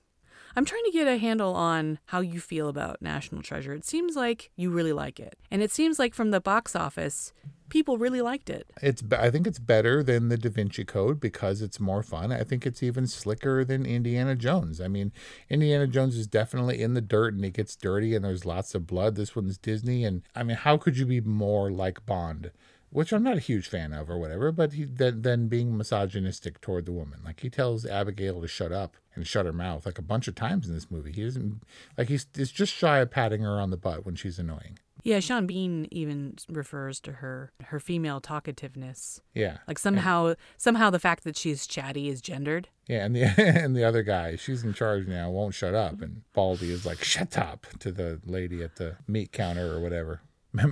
I'm 0.54 0.64
trying 0.64 0.84
to 0.84 0.90
get 0.90 1.08
a 1.08 1.16
handle 1.16 1.54
on 1.54 1.98
how 2.06 2.20
you 2.20 2.40
feel 2.40 2.68
about 2.68 3.00
National 3.00 3.42
Treasure. 3.42 3.72
It 3.72 3.86
seems 3.86 4.16
like 4.16 4.50
you 4.56 4.70
really 4.70 4.92
like 4.92 5.18
it. 5.18 5.36
And 5.50 5.62
it 5.62 5.70
seems 5.70 5.98
like 5.98 6.14
from 6.14 6.30
the 6.30 6.40
box 6.40 6.76
office, 6.76 7.32
people 7.72 7.96
really 7.96 8.20
liked 8.20 8.50
it. 8.50 8.66
It's 8.82 9.02
I 9.18 9.30
think 9.30 9.46
it's 9.46 9.58
better 9.58 10.02
than 10.02 10.28
the 10.28 10.36
Da 10.36 10.50
Vinci 10.50 10.84
Code 10.84 11.18
because 11.18 11.62
it's 11.62 11.80
more 11.80 12.02
fun. 12.02 12.30
I 12.30 12.44
think 12.44 12.66
it's 12.66 12.82
even 12.82 13.06
slicker 13.06 13.64
than 13.64 13.86
Indiana 13.86 14.36
Jones. 14.36 14.78
I 14.78 14.88
mean, 14.88 15.10
Indiana 15.48 15.86
Jones 15.86 16.16
is 16.16 16.26
definitely 16.26 16.82
in 16.82 16.92
the 16.92 17.00
dirt 17.00 17.32
and 17.32 17.44
it 17.44 17.54
gets 17.54 17.74
dirty 17.74 18.14
and 18.14 18.24
there's 18.24 18.44
lots 18.44 18.74
of 18.74 18.86
blood. 18.86 19.14
This 19.14 19.34
one's 19.34 19.56
Disney 19.56 20.04
and 20.04 20.20
I 20.36 20.42
mean, 20.42 20.58
how 20.58 20.76
could 20.76 20.98
you 20.98 21.06
be 21.06 21.22
more 21.22 21.70
like 21.70 22.04
Bond? 22.04 22.50
Which 22.92 23.12
I'm 23.12 23.22
not 23.22 23.38
a 23.38 23.40
huge 23.40 23.68
fan 23.68 23.92
of 23.94 24.10
or 24.10 24.18
whatever, 24.18 24.52
but 24.52 24.74
he 24.74 24.84
then, 24.84 25.22
then 25.22 25.48
being 25.48 25.76
misogynistic 25.76 26.60
toward 26.60 26.84
the 26.84 26.92
woman. 26.92 27.20
Like 27.24 27.40
he 27.40 27.48
tells 27.48 27.86
Abigail 27.86 28.40
to 28.42 28.48
shut 28.48 28.70
up 28.70 28.96
and 29.14 29.26
shut 29.26 29.46
her 29.46 29.52
mouth 29.52 29.86
like 29.86 29.98
a 29.98 30.02
bunch 30.02 30.28
of 30.28 30.34
times 30.34 30.68
in 30.68 30.74
this 30.74 30.90
movie. 30.90 31.12
He 31.12 31.24
doesn't 31.24 31.62
like 31.96 32.08
he's, 32.08 32.26
he's 32.34 32.52
just 32.52 32.72
shy 32.72 32.98
of 32.98 33.10
patting 33.10 33.42
her 33.42 33.58
on 33.58 33.70
the 33.70 33.76
butt 33.78 34.04
when 34.04 34.14
she's 34.14 34.38
annoying. 34.38 34.78
Yeah, 35.04 35.18
Sean 35.18 35.46
Bean 35.46 35.88
even 35.90 36.36
refers 36.48 37.00
to 37.00 37.12
her 37.12 37.52
her 37.64 37.80
female 37.80 38.20
talkativeness. 38.20 39.20
Yeah. 39.34 39.58
Like 39.66 39.78
somehow 39.78 40.34
somehow 40.56 40.90
the 40.90 41.00
fact 41.00 41.24
that 41.24 41.36
she's 41.36 41.66
chatty 41.66 42.08
is 42.08 42.20
gendered. 42.20 42.68
Yeah, 42.86 43.04
and 43.04 43.16
the 43.16 43.24
and 43.36 43.74
the 43.74 43.84
other 43.84 44.02
guy, 44.02 44.36
she's 44.36 44.62
in 44.62 44.74
charge 44.74 45.06
now, 45.06 45.30
won't 45.30 45.54
shut 45.54 45.74
up, 45.74 46.00
and 46.00 46.22
Baldy 46.32 46.70
is 46.70 46.86
like, 46.86 47.02
"Shut 47.02 47.36
up" 47.36 47.66
to 47.80 47.90
the 47.90 48.20
lady 48.24 48.62
at 48.62 48.76
the 48.76 48.96
meat 49.08 49.32
counter 49.32 49.72
or 49.72 49.80
whatever. 49.80 50.20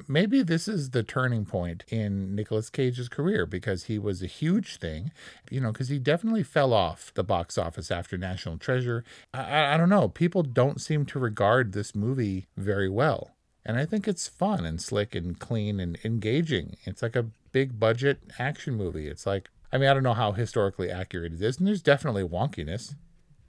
Maybe 0.08 0.42
this 0.42 0.68
is 0.68 0.90
the 0.90 1.02
turning 1.02 1.46
point 1.46 1.84
in 1.88 2.34
Nicolas 2.34 2.68
Cage's 2.68 3.08
career 3.08 3.46
because 3.46 3.84
he 3.84 3.98
was 3.98 4.22
a 4.22 4.26
huge 4.26 4.76
thing, 4.76 5.10
you 5.50 5.60
know, 5.60 5.72
because 5.72 5.88
he 5.88 5.98
definitely 5.98 6.42
fell 6.42 6.74
off 6.74 7.14
the 7.14 7.24
box 7.24 7.56
office 7.56 7.90
after 7.90 8.18
National 8.18 8.58
Treasure. 8.58 9.04
I, 9.32 9.74
I 9.74 9.76
don't 9.78 9.88
know. 9.88 10.08
People 10.08 10.42
don't 10.42 10.80
seem 10.80 11.06
to 11.06 11.18
regard 11.18 11.72
this 11.72 11.94
movie 11.94 12.46
very 12.58 12.90
well. 12.90 13.30
And 13.64 13.78
I 13.78 13.86
think 13.86 14.06
it's 14.06 14.28
fun 14.28 14.64
and 14.64 14.80
slick 14.80 15.14
and 15.14 15.38
clean 15.38 15.80
and 15.80 15.98
engaging. 16.04 16.76
It's 16.84 17.02
like 17.02 17.16
a 17.16 17.26
big 17.52 17.78
budget 17.80 18.20
action 18.38 18.74
movie. 18.74 19.08
It's 19.08 19.26
like, 19.26 19.48
I 19.72 19.78
mean, 19.78 19.88
I 19.88 19.94
don't 19.94 20.02
know 20.02 20.14
how 20.14 20.32
historically 20.32 20.90
accurate 20.90 21.32
it 21.32 21.42
is, 21.42 21.58
and 21.58 21.66
there's 21.66 21.82
definitely 21.82 22.24
wonkiness. 22.24 22.94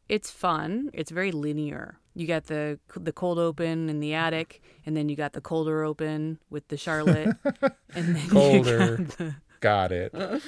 It's 0.08 0.30
fun. 0.30 0.92
It's 0.94 1.12
very 1.12 1.32
linear. 1.32 2.01
You 2.14 2.28
got 2.28 2.46
the 2.46 2.80
the 2.96 3.14
cold 3.14 3.40
open 3.40 3.90
in 3.90 4.00
the 4.00 4.12
mm-hmm. 4.12 4.26
attic, 4.26 4.62
and 4.86 4.98
then 4.98 5.10
you 5.10 5.16
got 5.16 5.34
the 5.34 5.42
colder 5.42 5.84
open 5.84 6.40
with 6.50 6.68
the 6.68 6.78
Charlotte, 6.78 7.36
and 7.96 8.16
then 8.16 8.30
Colder. 8.30 8.98
You 8.98 8.98
got 8.98 9.18
the, 9.18 9.36
Got 9.62 9.92
it. 9.92 10.14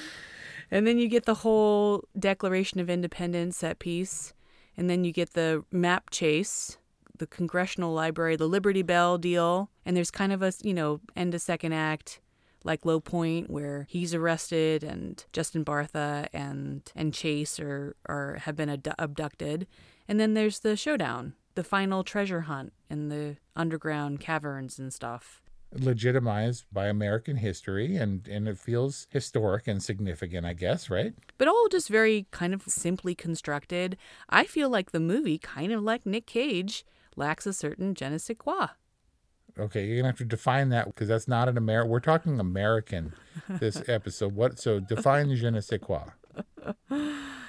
and 0.71 0.85
then 0.85 0.97
you 0.97 1.07
get 1.07 1.25
the 1.25 1.35
whole 1.35 2.03
Declaration 2.17 2.79
of 2.79 2.89
Independence 2.89 3.57
set 3.57 3.79
piece, 3.79 4.33
and 4.75 4.89
then 4.89 5.03
you 5.03 5.13
get 5.13 5.33
the 5.33 5.63
map 5.71 6.09
chase, 6.09 6.77
the 7.17 7.27
Congressional 7.27 7.93
Library, 7.93 8.35
the 8.35 8.47
Liberty 8.47 8.81
Bell 8.81 9.17
deal, 9.17 9.69
and 9.85 9.95
there's 9.95 10.11
kind 10.11 10.33
of 10.33 10.41
a 10.41 10.51
you 10.63 10.73
know 10.73 10.99
end 11.15 11.33
of 11.33 11.41
second 11.41 11.73
act 11.73 12.19
like 12.65 12.85
low 12.85 12.99
point 12.99 13.49
where 13.49 13.85
he's 13.89 14.13
arrested 14.13 14.83
and 14.83 15.25
Justin 15.33 15.65
Bartha 15.65 16.27
and 16.33 16.81
and 16.95 17.13
Chase 17.13 17.59
are 17.59 17.95
are 18.07 18.35
have 18.41 18.55
been 18.55 18.69
ad- 18.69 18.95
abducted, 18.97 19.67
and 20.07 20.19
then 20.19 20.33
there's 20.33 20.59
the 20.59 20.75
showdown, 20.75 21.33
the 21.55 21.63
final 21.63 22.03
treasure 22.03 22.41
hunt 22.41 22.73
in 22.89 23.09
the 23.09 23.37
underground 23.55 24.19
caverns 24.19 24.79
and 24.79 24.93
stuff. 24.93 25.41
Legitimized 25.75 26.65
by 26.71 26.87
American 26.87 27.37
history, 27.37 27.95
and, 27.95 28.27
and 28.27 28.47
it 28.47 28.59
feels 28.59 29.07
historic 29.09 29.67
and 29.67 29.81
significant, 29.81 30.45
I 30.45 30.53
guess, 30.53 30.89
right? 30.89 31.13
But 31.39 31.47
all 31.47 31.67
just 31.67 31.89
very 31.89 32.27
kind 32.29 32.53
of 32.53 32.61
simply 32.67 33.15
constructed. 33.15 33.97
I 34.29 34.43
feel 34.45 34.69
like 34.69 34.91
the 34.91 34.99
movie, 34.99 35.39
kind 35.39 35.71
of 35.71 35.81
like 35.81 36.05
Nick 36.05 36.27
Cage, 36.27 36.85
lacks 37.15 37.47
a 37.47 37.53
certain 37.53 37.95
je 37.95 38.07
ne 38.07 38.17
sais 38.19 38.37
quoi. 38.37 38.67
Okay, 39.57 39.85
you're 39.85 39.97
gonna 39.97 40.09
have 40.09 40.17
to 40.17 40.25
define 40.25 40.69
that 40.69 40.85
because 40.85 41.07
that's 41.07 41.27
not 41.27 41.47
an 41.47 41.57
American. 41.57 41.91
We're 41.91 41.99
talking 41.99 42.39
American 42.39 43.13
this 43.47 43.81
episode. 43.87 44.33
What? 44.35 44.59
So 44.59 44.79
define 44.79 45.35
je 45.35 45.49
ne 45.49 45.59
sais 45.59 45.79
quoi. 45.79 46.05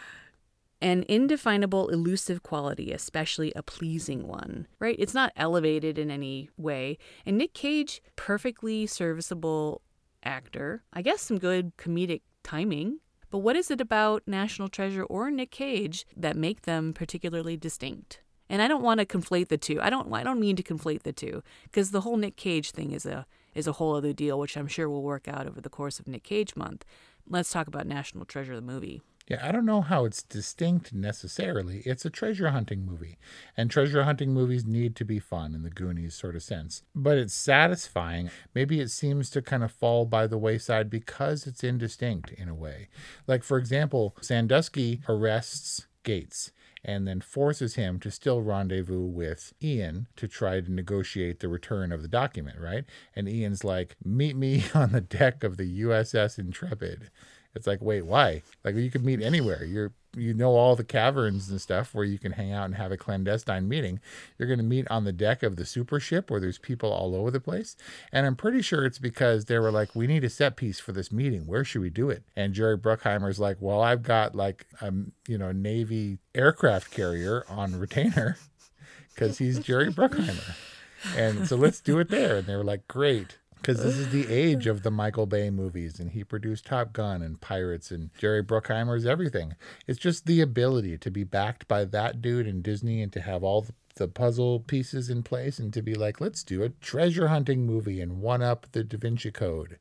An 0.85 1.07
indefinable, 1.09 1.89
elusive 1.89 2.43
quality, 2.43 2.93
especially 2.93 3.55
a 3.57 3.63
pleasing 3.63 4.29
one, 4.29 4.67
right? 4.79 4.97
It's 4.99 5.15
not 5.15 5.33
elevated 5.35 5.99
in 5.99 6.11
any 6.11 6.51
way. 6.59 6.99
And 7.25 7.39
Nick 7.39 7.55
Cage, 7.55 8.03
perfectly 8.17 8.87
serviceable 8.87 9.81
actor. 10.23 10.83
I 10.93 11.01
guess 11.01 11.23
some 11.23 11.39
good 11.39 11.75
comedic 11.79 12.21
timing. 12.43 12.99
But 13.31 13.39
what 13.39 13.57
is 13.57 13.71
it 13.71 13.81
about 13.81 14.25
National 14.27 14.69
Treasure 14.69 15.05
or 15.05 15.31
Nick 15.31 15.51
Cage 15.51 16.05
that 16.15 16.37
make 16.37 16.63
them 16.63 16.93
particularly 16.93 17.57
distinct? 17.57 18.21
And 18.51 18.61
I 18.61 18.69
don't 18.69 18.83
want 18.83 19.01
to 19.01 19.07
conflate 19.07 19.49
the 19.49 19.57
two. 19.57 19.81
I 19.81 19.89
don't 19.89 20.13
I 20.13 20.23
don't 20.23 20.39
mean 20.39 20.57
to 20.57 20.63
conflate 20.63 21.05
the 21.05 21.15
two 21.15 21.43
because 21.63 21.93
the 21.93 22.03
whole 22.03 22.19
Nick 22.19 22.37
Cage 22.37 22.73
thing 22.73 22.93
is 22.93 23.07
a 23.07 23.25
is 23.55 23.67
a 23.67 23.73
whole 23.73 23.97
other 23.97 24.13
deal 24.13 24.39
which 24.39 24.55
I'm 24.59 24.69
sure 24.69 24.91
will 24.91 25.03
work 25.03 25.29
out 25.29 25.47
over 25.47 25.63
the 25.63 25.71
course 25.71 25.99
of 25.99 26.07
Nick 26.07 26.25
Cage 26.25 26.55
month. 26.55 26.85
Let's 27.27 27.51
talk 27.51 27.69
about 27.69 27.87
National 27.87 28.27
Treasure 28.27 28.55
the 28.55 28.61
movie. 28.61 29.01
Yeah, 29.27 29.47
I 29.47 29.53
don't 29.53 29.65
know 29.65 29.81
how 29.81 30.05
it's 30.05 30.23
distinct 30.23 30.93
necessarily. 30.93 31.79
It's 31.87 32.05
a 32.05 32.11
treasure 32.11 32.51
hunting 32.51 32.85
movie, 32.85 33.17
and 33.57 33.71
treasure 33.71 34.05
hunting 34.05 34.35
movies 34.35 34.67
need 34.67 34.95
to 34.97 35.05
be 35.05 35.19
fun 35.19 35.55
in 35.55 35.63
the 35.63 35.71
Goonies 35.71 36.15
sort 36.15 36.37
of 36.37 36.43
sense. 36.43 36.83
But 36.95 37.17
it's 37.17 37.33
satisfying. 37.33 38.31
Maybe 38.55 38.81
it 38.81 38.91
seems 38.91 39.31
to 39.31 39.41
kind 39.41 39.65
of 39.65 39.73
fall 39.73 40.05
by 40.05 40.27
the 40.27 40.37
wayside 40.37 40.91
because 40.91 41.47
it's 41.47 41.65
indistinct 41.65 42.33
in 42.33 42.51
a 42.51 42.55
way. 42.55 42.89
Like, 43.27 43.45
for 43.45 43.57
example, 43.57 44.15
Sandusky 44.21 45.01
arrests 45.09 45.87
Gates 46.03 46.53
and 46.85 47.09
then 47.09 47.23
forces 47.23 47.77
him 47.77 47.99
to 48.01 48.11
still 48.11 48.43
rendezvous 48.43 49.07
with 49.07 49.55
Ian 49.63 50.07
to 50.17 50.29
try 50.29 50.61
to 50.61 50.71
negotiate 50.71 51.41
the 51.41 51.49
return 51.49 51.91
of 51.93 52.03
the 52.03 52.09
document, 52.09 52.61
right? 52.61 52.85
And 53.17 53.27
Ian's 53.27 53.65
like, 53.65 53.97
Meet 54.05 54.37
me 54.37 54.65
on 54.75 54.93
the 54.93 55.01
deck 55.01 55.43
of 55.43 55.57
the 55.57 55.81
USS 55.81 56.39
Intrepid. 56.39 57.11
It's 57.55 57.67
like, 57.67 57.81
wait, 57.81 58.05
why? 58.05 58.43
Like 58.65 58.75
you 58.75 58.91
could 58.91 59.05
meet 59.05 59.23
anywhere. 59.23 59.65
You're 59.65 59.93
you 60.17 60.35
know 60.35 60.53
all 60.53 60.77
the 60.77 60.85
caverns 60.85 61.51
and 61.51 61.61
stuff 61.61 61.95
where 61.95 62.05
you 62.05 62.19
can 62.19 62.33
hang 62.33 62.53
out 62.53 62.67
and 62.67 62.75
have 62.77 62.93
a 62.93 62.97
clandestine 62.97 63.69
meeting. 63.69 64.01
You're 64.39 64.49
going 64.49 64.59
to 64.59 64.65
meet 64.65 64.89
on 64.89 65.05
the 65.05 65.13
deck 65.13 65.43
of 65.43 65.57
the 65.57 65.65
super 65.65 66.01
ship 66.01 66.31
where 66.31 66.41
there's 66.41 66.59
people 66.59 66.93
all 66.93 67.15
over 67.15 67.31
the 67.31 67.41
place. 67.41 67.77
And 68.13 68.27
I'm 68.27 68.37
pretty 68.37 68.63
sure 68.63 68.85
it's 68.85 68.99
because 68.99 69.47
they 69.47 69.59
were 69.59 69.71
like, 69.71 69.95
we 69.95 70.07
need 70.07 70.25
a 70.25 70.31
set 70.31 70.57
piece 70.57 70.81
for 70.81 70.93
this 70.93 71.13
meeting. 71.13 71.47
Where 71.47 71.65
should 71.65 71.83
we 71.83 71.91
do 71.91 72.11
it? 72.11 72.23
And 72.37 72.55
Jerry 72.55 72.79
Bruckheimer's 72.79 73.39
like, 73.39 73.57
well, 73.61 73.81
I've 73.81 74.03
got 74.03 74.35
like 74.35 74.67
a 74.81 74.93
you 75.29 75.39
know 75.39 75.53
Navy 75.53 76.19
aircraft 76.35 76.91
carrier 76.91 77.45
on 77.49 77.79
retainer 77.79 78.39
because 79.15 79.39
he's 79.39 79.59
Jerry 79.59 79.93
Bruckheimer. 79.93 80.55
And 81.17 81.47
so 81.47 81.57
let's 81.57 81.81
do 81.81 81.99
it 81.99 82.09
there. 82.09 82.37
And 82.37 82.47
they 82.47 82.57
were 82.57 82.65
like, 82.65 82.89
great 82.89 83.37
because 83.65 83.83
this 83.83 83.97
is 83.97 84.11
the 84.11 84.31
age 84.31 84.67
of 84.67 84.83
the 84.83 84.91
Michael 84.91 85.25
Bay 85.25 85.49
movies, 85.49 85.99
and 85.99 86.11
he 86.11 86.23
produced 86.23 86.67
Top 86.67 86.93
Gun 86.93 87.23
and 87.23 87.41
Pirates, 87.41 87.91
and 87.91 88.11
Jerry 88.19 88.43
Bruckheimer's 88.43 89.07
everything. 89.07 89.55
It's 89.87 89.99
just 89.99 90.27
the 90.27 90.43
ability 90.43 90.99
to 90.99 91.11
be 91.11 91.25
backed 91.25 91.67
by 91.67 91.87
that 91.87 92.21
dude 92.21 92.47
and 92.47 92.63
Disney 92.63 93.01
and 93.01 93.11
to 93.15 93.23
have 93.23 93.43
all 93.43 93.63
the, 93.63 93.73
the 93.95 94.07
puzzle 94.07 94.61
pieces 94.61 95.09
in 95.09 95.23
place 95.23 95.59
and 95.59 95.73
to 95.73 95.81
be 95.81 95.95
like, 95.95 96.21
let's 96.21 96.45
do 96.45 96.63
a 96.63 96.69
treasure 96.69 97.29
hunting 97.29 97.65
movie 97.65 98.03
and 98.03 98.21
one 98.21 98.43
up 98.43 98.67
the 98.73 98.85
Da 98.85 98.99
Vinci 98.99 99.31
Code. 99.31 99.79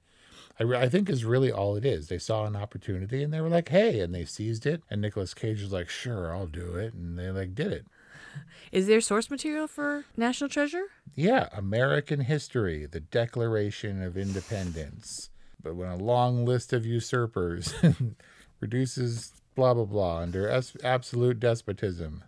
I, 0.58 0.64
re- 0.64 0.78
I 0.80 0.88
think 0.88 1.10
is 1.10 1.26
really 1.26 1.52
all 1.52 1.76
it 1.76 1.84
is. 1.84 2.08
They 2.08 2.20
saw 2.20 2.46
an 2.46 2.56
opportunity 2.56 3.22
and 3.22 3.34
they 3.34 3.42
were 3.42 3.50
like, 3.50 3.68
hey, 3.68 4.00
and 4.00 4.16
they 4.16 4.24
seized 4.24 4.66
it. 4.66 4.82
And 4.90 5.02
Nicolas 5.02 5.34
Cage 5.34 5.62
was 5.62 5.74
like, 5.74 5.90
sure, 5.90 6.34
I'll 6.34 6.48
do 6.48 6.76
it. 6.76 6.94
And 6.94 7.20
they 7.20 7.32
like 7.32 7.54
did 7.54 7.74
it. 7.74 7.88
Is 8.72 8.88
there 8.88 9.02
source 9.02 9.30
material 9.30 9.68
for 9.68 10.06
National 10.18 10.50
Treasure? 10.50 10.86
Yeah, 11.16 11.50
American 11.54 12.22
history, 12.22 12.86
the 12.86 13.00
Declaration 13.00 14.02
of 14.02 14.18
Independence. 14.18 15.30
But 15.62 15.76
when 15.76 15.90
a 15.90 15.96
long 15.98 16.46
list 16.46 16.74
of 16.74 16.86
usurpers 16.86 17.74
reduces 18.60 19.32
blah 19.56 19.74
blah 19.74 19.86
blah 19.86 20.18
under 20.18 20.50
as- 20.50 20.76
absolute 20.84 21.40
despotism. 21.40 22.24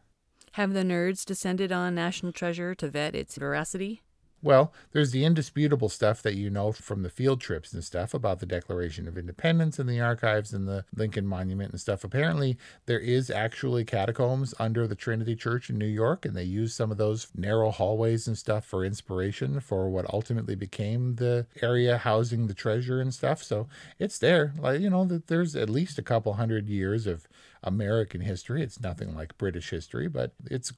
Have 0.54 0.74
the 0.74 0.84
nerds 0.84 1.26
descended 1.26 1.72
on 1.72 1.96
National 1.96 2.32
Treasure 2.32 2.74
to 2.76 2.88
vet 2.88 3.14
its 3.14 3.36
veracity? 3.36 4.02
Well, 4.46 4.72
there's 4.92 5.10
the 5.10 5.26
indisputable 5.26 5.90
stuff 5.90 6.22
that 6.22 6.36
you 6.36 6.52
know 6.52 6.72
from 6.72 7.02
the 7.02 7.10
field 7.10 7.42
trips 7.42 7.74
and 7.74 7.84
stuff 7.84 8.14
about 8.14 8.42
the 8.42 8.46
Declaration 8.46 9.08
of 9.08 9.18
Independence 9.18 9.80
and 9.80 9.90
the 9.90 10.00
archives 10.00 10.54
and 10.54 10.68
the 10.68 10.86
Lincoln 10.96 11.26
Monument 11.26 11.72
and 11.72 11.82
stuff. 11.82 12.04
Apparently, 12.04 12.56
there 12.86 13.00
is 13.00 13.32
actually 13.32 13.84
catacombs 13.86 14.54
under 14.60 14.86
the 14.86 14.94
Trinity 14.94 15.36
Church 15.36 15.72
in 15.72 15.80
New 15.80 15.88
York, 15.88 16.26
and 16.26 16.36
they 16.36 16.44
use 16.44 16.76
some 16.76 16.92
of 16.92 17.00
those 17.00 17.28
narrow 17.36 17.72
hallways 17.72 18.28
and 18.28 18.38
stuff 18.38 18.66
for 18.66 18.86
inspiration 18.86 19.60
for 19.62 19.90
what 19.90 20.14
ultimately 20.14 20.54
became 20.54 21.16
the 21.16 21.48
area 21.64 21.98
housing 21.98 22.46
the 22.46 22.54
treasure 22.54 23.02
and 23.02 23.16
stuff. 23.16 23.42
So 23.42 23.68
it's 23.98 24.20
there. 24.20 24.54
Like, 24.60 24.80
you 24.80 24.92
know, 24.92 25.06
that 25.06 25.26
there's 25.26 25.56
at 25.56 25.72
least 25.72 25.98
a 25.98 26.04
couple 26.04 26.34
hundred 26.34 26.70
years 26.70 27.08
of 27.08 27.28
American 27.64 28.22
history. 28.22 28.62
It's 28.62 28.80
nothing 28.80 29.16
like 29.16 29.38
British 29.38 29.70
history, 29.70 30.08
but 30.08 30.34
it's 30.50 30.72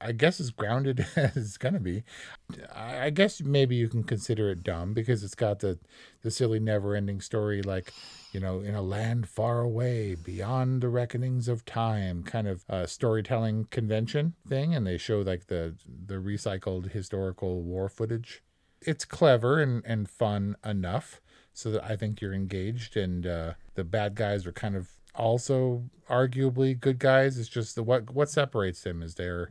I 0.00 0.12
guess, 0.12 0.40
as 0.40 0.50
grounded 0.50 1.06
as 1.16 1.36
it's 1.36 1.56
to 1.74 1.80
be. 1.80 2.04
I 2.74 3.10
guess 3.10 3.40
maybe 3.40 3.76
you 3.76 3.88
can 3.88 4.04
consider 4.04 4.50
it 4.50 4.62
dumb 4.62 4.92
because 4.94 5.24
it's 5.24 5.34
got 5.34 5.60
the, 5.60 5.78
the 6.22 6.30
silly 6.30 6.60
never 6.60 6.94
ending 6.94 7.20
story, 7.20 7.62
like, 7.62 7.92
you 8.32 8.40
know, 8.40 8.60
in 8.60 8.74
a 8.74 8.82
land 8.82 9.28
far 9.28 9.60
away, 9.60 10.14
beyond 10.14 10.82
the 10.82 10.88
reckonings 10.88 11.48
of 11.48 11.64
time, 11.64 12.22
kind 12.22 12.46
of 12.48 12.64
storytelling 12.86 13.66
convention 13.70 14.34
thing. 14.48 14.74
And 14.74 14.86
they 14.86 14.98
show 14.98 15.20
like 15.20 15.46
the, 15.46 15.76
the 16.06 16.16
recycled 16.16 16.90
historical 16.92 17.62
war 17.62 17.88
footage. 17.88 18.42
It's 18.80 19.04
clever 19.04 19.60
and, 19.62 19.82
and 19.86 20.08
fun 20.10 20.56
enough 20.64 21.20
So 21.52 21.70
that 21.70 21.84
I 21.84 21.96
think 21.96 22.20
you're 22.20 22.34
engaged, 22.34 22.96
and 22.96 23.26
uh, 23.26 23.54
the 23.74 23.84
bad 23.84 24.14
guys 24.16 24.44
are 24.46 24.52
kind 24.52 24.74
of 24.76 24.88
also 25.14 25.84
arguably 26.08 26.78
good 26.78 26.98
guys. 26.98 27.38
It's 27.38 27.48
just 27.48 27.74
the 27.74 27.82
what 27.82 28.10
what 28.14 28.30
separates 28.30 28.82
them 28.82 29.02
is 29.02 29.14
they're 29.14 29.50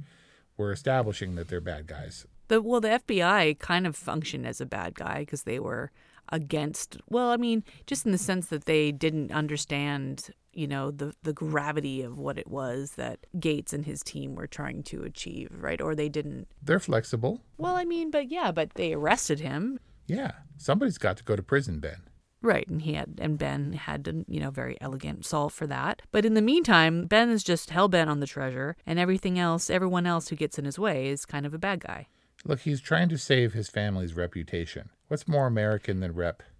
we're 0.58 0.72
establishing 0.72 1.36
that 1.36 1.48
they're 1.48 1.62
bad 1.62 1.88
guys. 1.88 2.26
The 2.48 2.62
well, 2.62 2.82
the 2.82 3.00
FBI 3.06 3.60
kind 3.60 3.88
of 3.88 3.96
functioned 3.96 4.46
as 4.46 4.62
a 4.62 4.66
bad 4.66 4.96
guy 4.96 5.20
because 5.20 5.44
they 5.44 5.60
were 5.60 5.92
against. 6.30 6.98
Well, 7.10 7.30
I 7.30 7.38
mean, 7.38 7.64
just 7.88 8.06
in 8.06 8.12
the 8.12 8.18
sense 8.18 8.48
that 8.48 8.66
they 8.66 8.92
didn't 8.92 9.32
understand, 9.32 10.30
you 10.52 10.68
know, 10.68 10.92
the 10.92 11.14
the 11.24 11.34
gravity 11.34 12.02
of 12.02 12.18
what 12.18 12.38
it 12.38 12.48
was 12.48 12.92
that 12.92 13.26
Gates 13.40 13.74
and 13.74 13.86
his 13.86 14.04
team 14.04 14.36
were 14.36 14.48
trying 14.48 14.84
to 14.84 15.04
achieve, 15.04 15.50
right? 15.54 15.82
Or 15.82 15.96
they 15.96 16.10
didn't. 16.10 16.48
They're 16.62 16.80
flexible. 16.80 17.42
Well, 17.58 17.76
I 17.76 17.86
mean, 17.86 18.12
but 18.12 18.30
yeah, 18.30 18.52
but 18.52 18.74
they 18.76 18.94
arrested 18.94 19.40
him, 19.40 19.80
Yeah, 20.08 20.32
somebody's 20.58 20.98
got 20.98 21.18
to 21.18 21.24
go 21.24 21.36
to 21.36 21.44
prison, 21.44 21.80
Ben. 21.80 22.02
Right? 22.44 22.68
And 22.68 22.82
he 22.82 22.94
had, 22.94 23.20
and 23.20 23.38
Ben 23.40 23.74
had, 23.74 24.06
to, 24.06 24.26
you 24.28 24.40
know, 24.40 24.52
very 24.52 24.78
elegant 24.82 25.26
solve 25.26 25.54
for 25.54 25.66
that. 25.66 26.04
But 26.12 26.26
in 26.26 26.36
the 26.36 26.42
meantime, 26.42 27.06
Ben 27.06 27.30
is 27.32 27.44
just 27.44 27.72
hell 27.72 27.88
bent 27.88 28.10
on 28.10 28.20
the 28.20 28.28
treasure, 28.28 28.76
and 28.86 29.00
everything 29.00 29.40
else, 29.40 29.70
everyone 29.70 30.06
else 30.06 30.28
who 30.28 30.36
gets 30.36 30.60
in 30.60 30.66
his 30.66 30.78
way 30.78 31.08
is 31.08 31.26
kind 31.26 31.46
of 31.46 31.54
a 31.56 31.58
bad 31.58 31.80
guy. 31.80 32.08
Look, 32.46 32.60
he's 32.60 32.82
trying 32.82 33.10
to 33.10 33.18
save 33.18 33.54
his 33.54 33.70
family's 33.70 34.14
reputation. 34.14 34.90
What's 35.08 35.28
more 35.28 35.48
American 35.48 36.02
than 36.02 36.14
rep? 36.14 36.44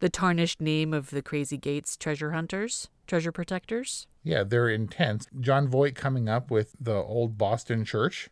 The 0.00 0.10
tarnished 0.10 0.60
name 0.60 0.92
of 0.92 1.08
the 1.08 1.22
Crazy 1.22 1.56
Gates 1.56 1.96
treasure 1.96 2.32
hunters, 2.32 2.90
treasure 3.06 3.32
protectors. 3.32 4.06
Yeah, 4.22 4.44
they're 4.44 4.68
intense. 4.68 5.26
Jon 5.40 5.68
Voight 5.68 5.94
coming 5.94 6.28
up 6.28 6.50
with 6.50 6.76
the 6.78 6.96
old 6.96 7.38
Boston 7.38 7.82
church, 7.86 8.28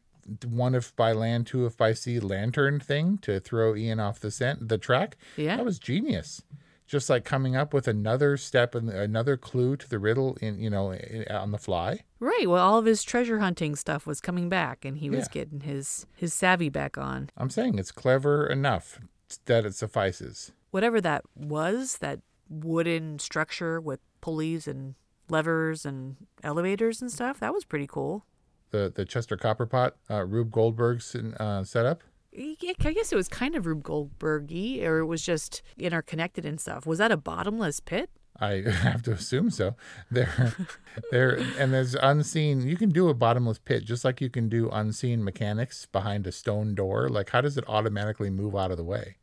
one 0.48 0.74
if 0.74 0.94
by 0.96 1.12
land, 1.12 1.46
two 1.46 1.66
if 1.66 1.76
by 1.76 1.92
sea 1.92 2.20
lantern 2.20 2.80
thing 2.80 3.18
to 3.18 3.40
throw 3.40 3.74
Ian 3.74 4.00
off 4.00 4.20
the 4.20 4.30
scent, 4.30 4.68
the 4.68 4.78
track. 4.78 5.16
Yeah. 5.36 5.56
that 5.56 5.64
was 5.64 5.78
genius. 5.78 6.42
Just 6.86 7.08
like 7.08 7.24
coming 7.24 7.56
up 7.56 7.72
with 7.72 7.88
another 7.88 8.36
step 8.36 8.74
and 8.74 8.90
another 8.90 9.36
clue 9.38 9.76
to 9.78 9.88
the 9.88 9.98
riddle 9.98 10.36
in 10.42 10.58
you 10.58 10.68
know 10.68 10.92
in, 10.92 11.24
on 11.30 11.50
the 11.50 11.58
fly. 11.58 12.00
Right. 12.20 12.46
Well, 12.46 12.62
all 12.62 12.78
of 12.78 12.84
his 12.84 13.02
treasure 13.02 13.38
hunting 13.38 13.76
stuff 13.76 14.06
was 14.06 14.20
coming 14.20 14.48
back, 14.50 14.84
and 14.84 14.98
he 14.98 15.08
was 15.08 15.20
Yeah. 15.28 15.32
getting 15.32 15.60
his 15.60 16.06
his 16.14 16.34
savvy 16.34 16.68
back 16.68 16.98
on. 16.98 17.30
I'm 17.36 17.48
saying 17.50 17.78
it's 17.78 17.92
clever 17.92 18.46
enough 18.46 19.00
that 19.46 19.64
it 19.64 19.74
suffices. 19.74 20.52
Whatever 20.70 21.00
that 21.00 21.22
was, 21.34 21.98
that 21.98 22.20
wooden 22.50 23.18
structure 23.18 23.80
with 23.80 24.00
pulleys 24.20 24.68
and 24.68 24.94
levers 25.30 25.86
and 25.86 26.16
elevators 26.42 27.00
and 27.00 27.10
stuff, 27.10 27.40
that 27.40 27.54
was 27.54 27.64
pretty 27.64 27.86
cool. 27.86 28.26
The 28.72 28.92
the 28.94 29.04
Chester 29.04 29.36
Copperpot, 29.36 29.92
uh, 30.10 30.24
Rube 30.24 30.50
Goldberg's 30.50 31.14
uh, 31.14 31.62
setup. 31.64 32.02
Yeah, 32.32 32.72
I 32.82 32.92
guess 32.92 33.12
it 33.12 33.16
was 33.16 33.28
kind 33.28 33.54
of 33.54 33.66
Rube 33.66 33.82
Goldbergy, 33.82 34.82
or 34.82 34.98
it 34.98 35.06
was 35.06 35.22
just 35.22 35.62
interconnected 35.76 36.46
and 36.46 36.58
stuff. 36.58 36.86
Was 36.86 36.98
that 36.98 37.12
a 37.12 37.16
bottomless 37.16 37.80
pit? 37.80 38.10
I 38.40 38.62
have 38.66 39.02
to 39.02 39.12
assume 39.12 39.50
so. 39.50 39.76
There, 40.10 40.54
there, 41.10 41.38
and 41.58 41.72
there's 41.72 41.94
unseen. 41.94 42.66
You 42.66 42.76
can 42.76 42.90
do 42.90 43.08
a 43.08 43.14
bottomless 43.14 43.58
pit 43.58 43.84
just 43.84 44.04
like 44.04 44.20
you 44.20 44.30
can 44.30 44.48
do 44.48 44.70
unseen 44.70 45.22
mechanics 45.22 45.86
behind 45.86 46.26
a 46.26 46.32
stone 46.32 46.74
door. 46.74 47.08
Like, 47.08 47.30
how 47.30 47.40
does 47.40 47.58
it 47.58 47.64
automatically 47.68 48.30
move 48.30 48.56
out 48.56 48.70
of 48.70 48.78
the 48.78 48.84
way? 48.84 49.16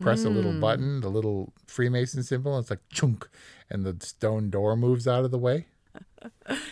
Press 0.00 0.24
a 0.24 0.30
little 0.30 0.58
button, 0.58 1.02
the 1.02 1.10
little 1.10 1.52
Freemason 1.66 2.22
symbol. 2.22 2.56
And 2.56 2.62
it's 2.62 2.70
like 2.70 2.80
chunk, 2.90 3.28
and 3.68 3.84
the 3.84 3.94
stone 4.04 4.48
door 4.48 4.74
moves 4.74 5.06
out 5.06 5.26
of 5.26 5.30
the 5.30 5.38
way. 5.38 5.66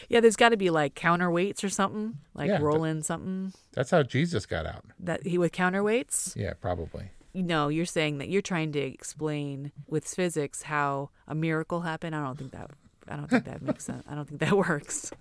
Yeah, 0.09 0.21
there's 0.21 0.37
got 0.37 0.51
to 0.51 0.57
be 0.57 0.71
like 0.71 0.95
counterweights 0.95 1.65
or 1.65 1.69
something, 1.69 2.19
like 2.35 2.49
Yeah, 2.49 2.59
roll 2.61 2.85
in 2.85 3.03
something 3.03 3.53
That's 3.73 3.91
how 3.91 4.03
Jesus 4.03 4.47
got 4.47 4.67
out. 4.67 4.85
that 5.01 5.27
he 5.27 5.39
with 5.39 5.53
counterweights. 5.53 6.37
Yeah, 6.37 6.55
probably. 6.61 7.11
No, 7.35 7.69
you're 7.69 7.87
saying 7.87 8.19
that 8.19 8.29
you're 8.29 8.43
trying 8.43 8.73
to 8.73 8.81
explain 8.81 9.73
with 9.89 10.05
physics 10.05 10.63
how 10.63 11.11
a 11.29 11.35
miracle 11.35 11.83
happened. 11.83 12.15
I 12.17 12.25
don't 12.25 12.39
think 12.39 12.53
that. 12.53 12.71
I 13.09 13.17
don't 13.17 13.29
think 13.29 13.45
that 13.45 13.63
makes 13.63 13.85
sense. 13.85 14.05
I 14.09 14.15
don't 14.15 14.29
think 14.29 14.41
that 14.41 14.53
works. 14.57 15.13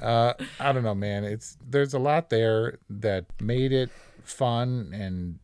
Uh, 0.00 0.34
I 0.58 0.72
don't 0.72 0.82
know, 0.82 0.94
man. 0.94 1.24
It's 1.24 1.56
there's 1.68 1.94
a 1.94 1.98
lot 1.98 2.28
there 2.30 2.78
that 2.90 3.26
made 3.40 3.72
it 3.72 3.90
fun 4.24 4.90
and 4.94 5.38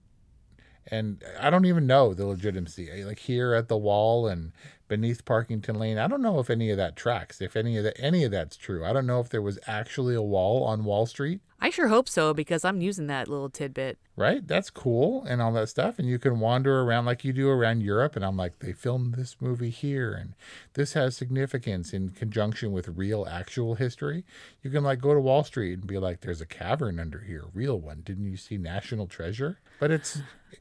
and 0.90 1.23
I 1.38 1.50
don't 1.50 1.66
even 1.66 1.87
know 1.87 2.14
the 2.14 2.26
legitimacy. 2.26 2.90
Eh, 2.90 3.04
like 3.04 3.21
here 3.21 3.54
at 3.54 3.68
the 3.68 3.76
wall 3.76 4.26
and 4.26 4.52
beneath 4.88 5.24
Parkington 5.24 5.77
Lane, 5.77 5.98
I 5.98 6.09
don't 6.09 6.22
know 6.22 6.38
if 6.38 6.51
any 6.51 6.70
of 6.70 6.77
that 6.79 6.96
tracks. 6.96 7.40
If 7.40 7.57
any 7.57 7.77
of 7.77 7.85
that 7.85 8.01
any 8.01 8.24
of 8.24 8.31
that's 8.31 8.57
true. 8.57 8.85
I 8.85 8.92
don't 8.92 9.07
know 9.07 9.20
if 9.20 9.29
there 9.29 9.42
was 9.42 9.59
actually 9.66 10.14
a 10.14 10.22
wall 10.22 10.64
on 10.64 10.85
Wall 10.85 11.07
Street. 11.07 11.40
I 11.61 11.70
sure 11.70 11.88
hope 11.88 12.09
so 12.09 12.33
because 12.33 12.64
I'm 12.64 12.81
using 12.81 13.09
that 13.09 13.29
little 13.29 13.51
tidbit. 13.51 13.98
Right? 14.16 14.46
That's 14.46 14.70
cool 14.70 15.24
and 15.24 15.42
all 15.42 15.53
that 15.53 15.68
stuff. 15.68 15.98
And 15.98 16.09
you 16.09 16.18
can 16.18 16.38
wander 16.38 16.81
around 16.81 17.05
like 17.05 17.24
you 17.24 17.33
do 17.33 17.48
around 17.48 17.83
Europe. 17.83 18.14
And 18.14 18.24
I'm 18.24 18.37
like, 18.37 18.61
they 18.61 18.72
filmed 18.72 19.14
this 19.14 19.37
movie 19.40 19.70
here. 19.70 20.12
And 20.12 20.35
this 20.74 20.92
has 20.92 21.16
significance 21.16 21.92
in 21.92 22.11
conjunction 22.11 22.72
with 22.72 22.88
real, 22.88 23.27
actual 23.29 23.74
history. 23.74 24.24
You 24.62 24.70
can 24.70 24.85
like 24.85 25.01
go 25.01 25.14
to 25.14 25.20
Wall 25.20 25.42
Street 25.42 25.81
and 25.81 25.87
be 25.87 25.98
like, 25.98 26.20
there's 26.20 26.40
a 26.40 26.46
cavern 26.46 27.01
under 27.01 27.20
here, 27.20 27.44
real 27.53 27.79
one. 27.79 28.03
Didn't 28.05 28.31
you 28.31 28.37
see 28.37 28.57
National 28.57 29.07
Treasure? 29.07 29.59
But 29.79 29.91
it's. 29.91 30.21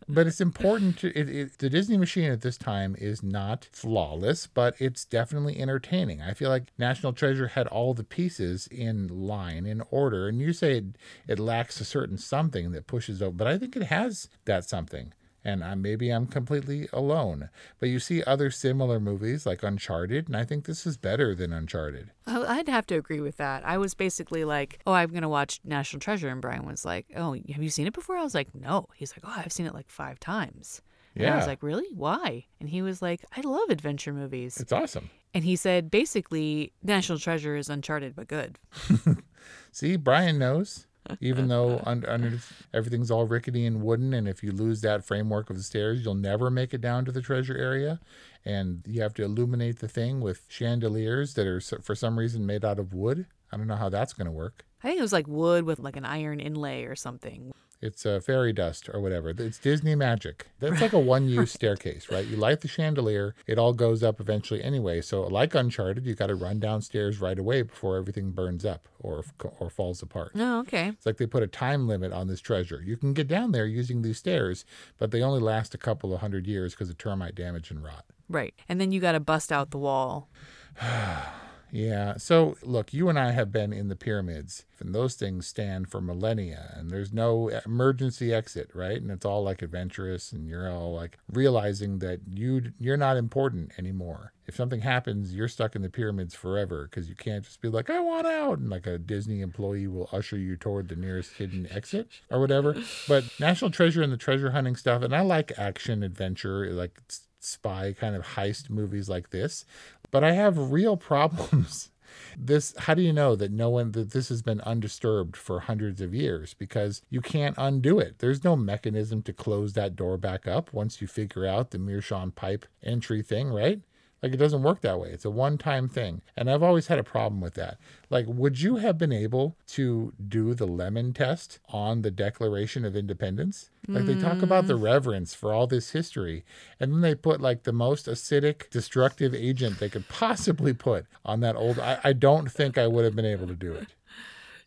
But 0.10 0.28
it's 0.28 0.40
important 0.40 0.98
to 1.00 1.18
it, 1.18 1.30
it. 1.30 1.58
The 1.58 1.70
Disney 1.70 1.98
machine 1.98 2.32
at 2.32 2.42
this 2.42 2.58
time 2.58 2.96
is 2.98 3.22
not 3.24 3.68
flawless, 3.72 4.48
but 4.48 4.76
it's 4.80 5.04
definitely 5.04 5.60
entertaining. 5.60 6.22
I 6.22 6.34
feel 6.34 6.50
like 6.50 6.72
National 6.78 7.12
Treasure 7.14 7.48
had 7.48 7.68
all 7.68 7.94
the 7.94 8.04
pieces 8.04 8.68
in 8.68 9.08
line, 9.08 9.66
in 9.66 9.82
order. 9.92 10.28
And 10.28 10.40
you 10.40 10.54
say 10.54 10.78
it, 10.78 10.86
it 11.28 11.40
lacks 11.40 11.82
a 11.82 11.86
certain 11.86 12.18
something 12.18 12.72
that 12.72 12.88
pushes 12.88 13.22
over, 13.22 13.36
but 13.36 13.48
I 13.48 13.58
think 13.58 13.76
it 13.76 13.84
has 13.84 14.30
that 14.46 14.66
something. 14.66 15.14
And 15.48 15.64
I, 15.64 15.76
maybe 15.76 16.10
I'm 16.10 16.28
completely 16.28 16.90
alone. 16.92 17.50
But 17.80 17.88
you 17.88 18.00
see 18.00 18.22
other 18.24 18.52
similar 18.52 19.00
movies 19.00 19.46
like 19.46 19.64
Uncharted, 19.64 20.28
and 20.28 20.36
I 20.36 20.44
think 20.44 20.66
this 20.66 20.86
is 20.86 20.98
better 20.98 21.34
than 21.34 21.54
Uncharted. 21.54 22.12
I- 22.26 22.58
I'd 22.58 22.68
have 22.68 22.86
to 22.88 22.96
agree 22.96 23.22
with 23.22 23.38
that. 23.38 23.66
I 23.66 23.78
was 23.78 23.94
basically 23.94 24.44
like, 24.44 24.80
"Oh, 24.86 24.92
I'm 24.92 25.14
gonna 25.14 25.30
watch 25.30 25.62
National 25.64 26.02
Treasure," 26.02 26.28
and 26.28 26.42
Brian 26.42 26.66
was 26.66 26.84
like, 26.84 27.06
"Oh, 27.16 27.32
have 27.34 27.64
you 27.64 27.70
seen 27.70 27.88
it 27.88 27.94
before?" 27.94 28.18
I 28.18 28.24
was 28.24 28.36
like, 28.36 28.54
"No." 28.54 28.88
He's 28.96 29.14
like, 29.14 29.22
"Oh, 29.24 29.42
I've 29.44 29.54
seen 29.54 29.66
it 29.66 29.74
like 29.74 29.90
five 29.90 30.20
times." 30.20 30.82
And 31.16 31.28
I 31.34 31.38
was 31.38 31.48
like, 31.48 31.64
"Really? 31.64 31.88
Why?" 31.94 32.46
And 32.60 32.70
he 32.70 32.82
was 32.82 33.02
like, 33.02 33.24
"I 33.36 33.40
love 33.42 33.70
adventure 33.70 34.12
movies." 34.14 34.58
It's 34.60 34.74
awesome. 34.74 35.10
And 35.34 35.44
he 35.46 35.56
said, 35.56 35.92
basically, 35.92 36.74
National 36.84 37.20
Treasure 37.20 37.56
is 37.56 37.70
Uncharted 37.70 38.16
but 38.16 38.28
good. 38.28 38.58
See, 39.72 39.96
Brian 39.96 40.40
knows. 40.40 40.87
Even 41.22 41.48
though 41.48 41.82
under, 41.86 42.10
under 42.10 42.40
everything's 42.74 43.12
all 43.12 43.26
rickety 43.26 43.66
and 43.66 43.82
wooden, 43.82 44.14
and 44.14 44.28
if 44.28 44.44
you 44.44 44.52
lose 44.52 44.82
that 44.82 45.06
framework 45.06 45.50
of 45.50 45.58
the 45.58 45.64
stairs, 45.64 46.04
you'll 46.04 46.16
never 46.16 46.50
make 46.50 46.74
it 46.74 46.82
down 46.82 47.06
to 47.06 47.12
the 47.12 47.22
treasure 47.22 47.58
area, 47.58 48.00
and 48.46 48.84
you 48.86 49.02
have 49.02 49.14
to 49.16 49.24
illuminate 49.24 49.80
the 49.80 49.88
thing 49.88 50.22
with 50.22 50.46
chandeliers 50.48 51.34
that 51.36 51.48
are 51.48 51.60
for 51.60 51.96
some 51.96 52.18
reason 52.20 52.46
made 52.46 52.64
out 52.64 52.80
of 52.80 52.94
wood. 52.94 53.26
I 53.52 53.58
don't 53.58 53.68
know 53.68 53.76
how 53.76 53.90
that's 53.90 54.14
going 54.14 54.26
to 54.26 54.32
work. 54.32 54.66
I 54.84 54.88
think 54.88 55.00
it 55.00 55.04
was 55.04 55.14
like 55.14 55.28
wood 55.28 55.64
with 55.64 55.80
like 55.80 55.96
an 55.96 56.06
iron 56.06 56.40
inlay 56.40 56.84
or 56.84 56.96
something. 56.96 57.52
It's 57.82 58.06
uh, 58.06 58.20
fairy 58.20 58.54
dust 58.54 58.90
or 58.92 59.00
whatever. 59.00 59.30
It's 59.30 59.60
Disney 59.60 59.96
magic. 59.96 60.48
That's 60.60 60.82
like 60.82 60.94
a 60.94 61.00
one-use 61.00 61.52
staircase, 61.54 62.10
right? 62.10 62.26
You 62.26 62.36
light 62.36 62.62
the 62.62 62.68
chandelier, 62.68 63.36
it 63.46 63.60
all 63.60 63.74
goes 63.74 64.02
up 64.02 64.20
eventually 64.20 64.64
anyway. 64.64 65.02
So, 65.02 65.24
like 65.24 65.54
Uncharted, 65.54 66.06
you 66.06 66.16
got 66.16 66.28
to 66.28 66.36
run 66.36 66.60
downstairs 66.60 67.22
right 67.22 67.38
away 67.38 67.62
before 67.62 67.98
everything 67.98 68.32
burns 68.32 68.66
up 68.66 68.88
or 69.00 69.24
or 69.60 69.70
falls 69.70 70.02
apart. 70.02 70.32
Oh, 70.36 70.60
okay. 70.60 70.90
It's 70.90 71.06
like 71.06 71.18
they 71.18 71.28
put 71.28 71.44
a 71.44 71.48
time 71.48 71.88
limit 71.88 72.12
on 72.12 72.28
this 72.28 72.42
treasure. 72.42 72.82
You 72.84 72.98
can 72.98 73.14
get 73.14 73.28
down 73.28 73.52
there 73.52 73.66
using 73.66 74.02
these 74.02 74.18
stairs, 74.18 74.66
but 74.98 75.12
they 75.12 75.22
only 75.22 75.40
last 75.40 75.74
a 75.74 75.78
couple 75.78 76.14
of 76.14 76.22
hundred 76.22 76.48
years 76.48 76.74
because 76.74 76.90
of 76.90 76.98
termite 76.98 77.36
damage 77.36 77.70
and 77.70 77.84
rot. 77.84 78.06
Right. 78.28 78.54
And 78.68 78.82
then 78.82 78.92
you 78.92 79.00
got 79.00 79.14
to 79.14 79.20
bust 79.20 79.52
out 79.52 79.72
the 79.72 79.78
wall. 79.78 80.28
Yeah. 81.72 82.18
So, 82.18 82.58
look, 82.62 82.94
you 82.94 83.10
and 83.10 83.20
I 83.20 83.32
have 83.32 83.52
been 83.52 83.74
in 83.74 83.90
the 83.90 83.96
pyramids, 83.96 84.66
and 84.80 84.94
those 84.94 85.16
things 85.16 85.48
stand 85.48 85.90
for 85.90 86.00
millennia, 86.00 86.74
and 86.76 86.90
there's 86.90 87.14
no 87.14 87.50
emergency 87.66 88.34
exit, 88.34 88.70
right? 88.74 89.02
And 89.02 89.12
it's 89.12 89.26
all 89.26 89.44
like 89.44 89.62
adventurous, 89.62 90.32
and 90.32 90.48
you're 90.48 90.72
all 90.72 90.94
like 90.94 91.18
realizing 91.32 92.00
that 92.00 92.22
you 92.34 92.72
you're 92.80 92.98
not 92.98 93.18
important 93.18 93.72
anymore. 93.78 94.34
If 94.46 94.56
something 94.56 94.80
happens, 94.80 95.34
you're 95.34 95.50
stuck 95.50 95.76
in 95.76 95.82
the 95.82 95.90
pyramids 95.90 96.34
forever 96.34 96.88
because 96.90 97.10
you 97.10 97.16
can't 97.16 97.44
just 97.44 97.62
be 97.62 97.68
like, 97.68 97.90
I 97.90 98.00
want 98.00 98.28
out, 98.28 98.60
and 98.60 98.70
like 98.70 98.88
a 98.88 98.98
Disney 98.98 99.42
employee 99.42 99.88
will 99.88 100.10
usher 100.12 100.38
you 100.38 100.56
toward 100.56 100.88
the 100.88 100.96
nearest 100.96 101.34
hidden 101.34 101.68
exit 101.70 102.08
or 102.32 102.40
whatever. 102.40 102.76
But 103.08 103.26
National 103.40 103.72
Treasure 103.72 104.02
and 104.02 104.14
the 104.14 104.18
treasure 104.18 104.52
hunting 104.52 104.76
stuff, 104.78 105.04
and 105.04 105.14
I 105.14 105.22
like 105.22 105.52
action 105.58 106.02
adventure, 106.02 106.72
like 106.72 107.02
spy 107.40 107.94
kind 107.98 108.16
of 108.16 108.24
heist 108.24 108.70
movies 108.70 109.08
like 109.08 109.30
this 109.30 109.64
but 110.12 110.24
I 110.24 110.34
have 110.34 110.72
real 110.72 110.98
problems. 110.98 111.90
This, 112.40 112.76
how 112.78 112.94
do 112.94 113.02
you 113.02 113.14
know 113.14 113.36
that 113.36 113.52
no 113.52 113.70
one, 113.70 113.92
that 113.94 114.12
this 114.12 114.30
has 114.30 114.44
been 114.44 114.62
undisturbed 114.62 115.36
for 115.36 115.62
hundreds 115.62 116.02
of 116.02 116.14
years? 116.14 116.54
Because 116.54 117.02
you 117.10 117.20
can't 117.20 117.56
undo 117.58 117.98
it. 118.00 118.20
There's 118.20 118.44
no 118.44 118.56
mechanism 118.56 119.24
to 119.24 119.34
close 119.34 119.74
that 119.74 119.96
door 119.96 120.18
back 120.18 120.48
up 120.48 120.72
once 120.72 121.02
you 121.02 121.08
figure 121.08 121.48
out 121.48 121.72
the 121.72 121.80
Meerschaum 121.80 122.32
pipe 122.32 122.66
entry 122.84 123.24
thing, 123.24 123.50
right? 123.50 123.82
Like 124.22 124.34
it 124.34 124.38
doesn't 124.38 124.64
work 124.64 124.82
that 124.82 125.00
way. 125.00 125.10
It's 125.10 125.26
a 125.26 125.30
one 125.30 125.58
time 125.58 125.88
thing. 125.88 126.22
And 126.36 126.50
I've 126.50 126.64
always 126.64 126.88
had 126.88 127.00
a 127.00 127.04
problem 127.04 127.40
with 127.40 127.54
that. 127.54 127.78
Like, 128.10 128.26
would 128.28 128.62
you 128.62 128.78
have 128.78 128.98
been 128.98 129.12
able 129.12 129.58
to 129.68 130.14
do 130.28 130.54
the 130.54 130.66
lemon 130.66 131.14
test 131.14 131.60
on 131.70 132.02
the 132.02 132.12
Declaration 132.12 132.86
of 132.86 132.96
Independence? 132.96 133.70
Like 133.90 134.06
they 134.06 134.20
talk 134.20 134.42
about 134.42 134.68
the 134.68 134.78
mm. 134.78 134.84
reverence 134.84 135.34
for 135.34 135.54
all 135.54 135.66
this 135.66 135.92
history, 135.92 136.44
and 136.78 136.92
then 136.92 137.02
they 137.02 137.16
put 137.16 137.40
like 137.40 137.64
the 137.64 137.72
most 137.72 138.08
acidic, 138.08 138.70
destructive 138.70 139.34
agent 139.34 139.80
they 139.80 139.88
could 139.88 140.10
possibly 140.10 140.74
put 140.74 141.06
on 141.24 141.40
that 141.40 141.56
old. 141.56 141.80
I, 141.80 142.00
I 142.04 142.12
don't 142.12 142.52
think 142.52 142.78
I 142.78 142.88
would 142.88 143.06
have 143.06 143.16
been 143.16 143.26
able 143.26 143.48
to 143.48 143.56
do 143.56 143.72
it. 143.74 143.88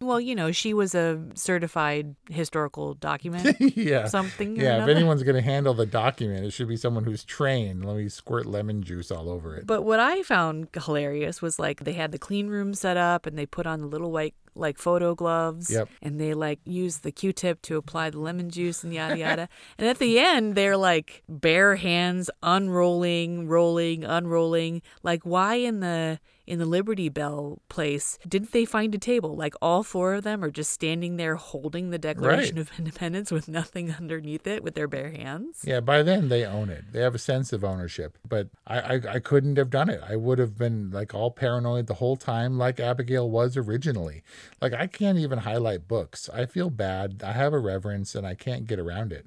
Well, 0.02 0.20
you 0.20 0.34
know, 0.34 0.50
she 0.50 0.72
was 0.72 0.94
a 0.94 1.22
certified 1.34 2.16
historical 2.30 2.94
document. 2.94 3.56
yeah. 3.76 4.06
Something 4.06 4.56
Yeah. 4.56 4.82
If 4.82 4.88
anyone's 4.88 5.22
going 5.22 5.36
to 5.36 5.42
handle 5.42 5.74
the 5.74 5.84
document, 5.84 6.44
it 6.46 6.52
should 6.52 6.68
be 6.68 6.76
someone 6.76 7.04
who's 7.04 7.22
trained. 7.22 7.84
Let 7.84 7.96
me 7.96 8.08
squirt 8.08 8.46
lemon 8.46 8.82
juice 8.82 9.10
all 9.10 9.28
over 9.28 9.56
it. 9.56 9.66
But 9.66 9.82
what 9.82 10.00
I 10.00 10.22
found 10.22 10.68
hilarious 10.72 11.42
was 11.42 11.58
like 11.58 11.84
they 11.84 11.92
had 11.92 12.12
the 12.12 12.18
clean 12.18 12.48
room 12.48 12.72
set 12.72 12.96
up 12.96 13.26
and 13.26 13.36
they 13.36 13.44
put 13.44 13.66
on 13.66 13.80
the 13.80 13.86
little 13.86 14.10
white 14.10 14.34
like 14.54 14.78
photo 14.78 15.14
gloves 15.14 15.70
Yep. 15.70 15.88
and 16.02 16.20
they 16.20 16.34
like 16.34 16.58
use 16.64 16.98
the 16.98 17.12
q-tip 17.12 17.62
to 17.62 17.76
apply 17.76 18.10
the 18.10 18.18
lemon 18.20 18.50
juice 18.50 18.82
and 18.84 18.92
yada 18.92 19.16
yada 19.18 19.48
and 19.78 19.88
at 19.88 19.98
the 19.98 20.18
end 20.18 20.54
they're 20.54 20.76
like 20.76 21.22
bare 21.28 21.76
hands 21.76 22.30
unrolling 22.42 23.48
rolling 23.48 24.04
unrolling 24.04 24.82
like 25.02 25.22
why 25.24 25.54
in 25.54 25.80
the 25.80 26.18
in 26.46 26.58
the 26.58 26.64
liberty 26.66 27.08
bell 27.08 27.60
place 27.68 28.18
didn't 28.28 28.50
they 28.50 28.64
find 28.64 28.92
a 28.94 28.98
table 28.98 29.36
like 29.36 29.54
all 29.62 29.82
four 29.84 30.14
of 30.14 30.24
them 30.24 30.42
are 30.42 30.50
just 30.50 30.72
standing 30.72 31.16
there 31.16 31.36
holding 31.36 31.90
the 31.90 31.98
declaration 31.98 32.56
Right. 32.56 32.62
of 32.62 32.70
independence 32.78 33.30
with 33.30 33.46
nothing 33.48 33.94
underneath 33.98 34.46
it 34.48 34.62
with 34.64 34.74
their 34.74 34.88
bare 34.88 35.10
hands 35.10 35.62
Yeah, 35.64 35.80
by 35.80 36.02
then 36.02 36.28
they 36.28 36.44
own 36.44 36.68
it. 36.70 36.92
They 36.92 37.00
have 37.02 37.14
a 37.14 37.18
sense 37.18 37.52
of 37.52 37.62
ownership. 37.64 38.18
But 38.28 38.48
I, 38.66 38.80
I, 38.80 39.00
I 39.14 39.18
couldn't 39.20 39.56
have 39.58 39.70
done 39.70 39.88
it. 39.88 40.00
I 40.08 40.16
would 40.16 40.38
have 40.38 40.56
been 40.58 40.90
like 40.90 41.14
all 41.14 41.30
paranoid 41.30 41.86
the 41.86 41.94
whole 41.94 42.16
time, 42.16 42.58
like 42.58 42.80
Abigail 42.80 43.30
was 43.30 43.56
originally. 43.56 44.22
Like 44.60 44.72
I 44.72 44.86
can't 44.86 45.18
even 45.18 45.40
highlight 45.40 45.88
books. 45.88 46.28
I 46.32 46.46
feel 46.46 46.70
bad. 46.70 47.22
I 47.24 47.32
have 47.32 47.52
a 47.52 47.58
reverence 47.58 48.14
and 48.14 48.26
I 48.26 48.34
can't 48.34 48.66
get 48.66 48.78
around 48.78 49.12
it. 49.12 49.26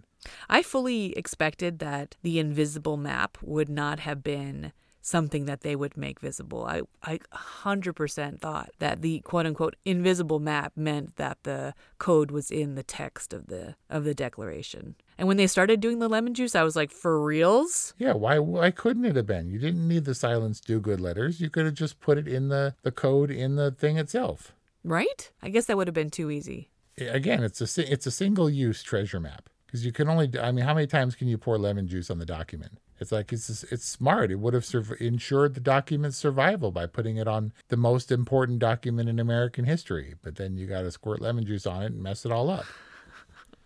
I 0.50 0.62
fully 0.62 1.18
expected 1.18 1.80
that 1.80 2.16
the 2.22 2.40
invisible 2.40 2.98
map 2.98 3.38
would 3.42 3.70
not 3.70 4.00
have 4.00 4.24
been 4.24 4.72
something 5.04 5.46
that 5.46 5.62
they 5.62 5.76
would 5.76 5.98
make 5.98 6.20
visible. 6.20 6.66
I, 6.66 6.82
I 7.04 7.20
100% 7.34 8.40
thought 8.40 8.70
that 8.80 9.02
the 9.02 9.20
quote 9.20 9.46
unquote 9.46 9.76
invisible 9.84 10.40
map 10.40 10.72
meant 10.76 11.18
that 11.18 11.44
the 11.44 11.74
code 12.00 12.32
was 12.32 12.50
in 12.50 12.76
the 12.76 12.84
text 12.84 13.34
of 13.34 13.48
the 13.48 13.76
of 13.90 14.06
the 14.06 14.16
declaration. 14.16 14.96
And 15.18 15.28
when 15.28 15.38
they 15.38 15.48
started 15.48 15.82
doing 15.82 16.00
the 16.00 16.08
lemon 16.08 16.34
juice, 16.34 16.56
I 16.56 16.64
was 16.64 16.76
like, 16.76 16.90
for 16.90 17.22
reals? 17.22 17.94
Yeah, 17.98 18.14
why 18.14 18.40
why 18.40 18.72
couldn't 18.72 19.06
it 19.06 19.18
have 19.18 19.28
been? 19.28 19.50
You 19.50 19.60
didn't 19.60 19.88
need 19.88 20.06
the 20.06 20.16
Silence 20.16 20.62
Dogood 20.62 21.02
letters. 21.02 21.42
You 21.42 21.50
could 21.50 21.66
have 21.66 21.76
just 21.76 22.00
put 22.00 22.18
it 22.18 22.28
in 22.28 22.48
the, 22.48 22.76
the 22.84 22.92
code 22.92 23.30
in 23.30 23.56
the 23.56 23.72
thing 23.72 23.98
itself. 23.98 24.54
Right? 24.84 25.32
I 25.42 25.50
guess 25.50 25.66
that 25.66 25.78
would 25.78 25.88
have 25.88 25.94
been 25.94 26.10
too 26.10 26.30
easy. 26.30 26.70
Again, 26.98 27.44
it's 27.44 27.62
a 27.62 27.92
it's 27.92 28.06
a 28.06 28.12
single 28.12 28.50
use 28.50 28.84
treasure 28.84 29.20
map 29.20 29.50
because 29.66 29.86
you 29.86 29.92
can 29.92 30.08
only 30.10 30.30
I 30.40 30.52
mean 30.52 30.66
how 30.66 30.74
many 30.74 30.88
times 30.88 31.16
can 31.16 31.28
you 31.28 31.38
pour 31.38 31.58
lemon 31.58 31.88
juice 31.88 32.10
on 32.12 32.20
the 32.20 32.26
document? 32.26 32.78
It's 33.00 33.12
like 33.12 33.34
it's 33.34 33.64
it's 33.64 33.86
smart. 33.88 34.30
It 34.32 34.36
would 34.40 34.54
have 34.54 34.64
sur- 34.66 34.96
ensured 35.00 35.56
the 35.56 35.60
document's 35.60 36.18
survival 36.18 36.72
by 36.72 36.86
putting 36.86 37.18
it 37.18 37.28
on 37.28 37.52
the 37.70 37.78
most 37.78 38.12
important 38.12 38.60
document 38.60 39.10
in 39.10 39.20
American 39.20 39.66
history. 39.66 40.14
But 40.22 40.36
then 40.36 40.56
you 40.58 40.68
got 40.68 40.82
to 40.82 40.92
squirt 40.92 41.20
lemon 41.22 41.46
juice 41.46 41.66
on 41.66 41.82
it 41.82 41.92
and 41.94 42.04
mess 42.04 42.26
it 42.26 42.32
all 42.32 42.50
up. 42.50 42.66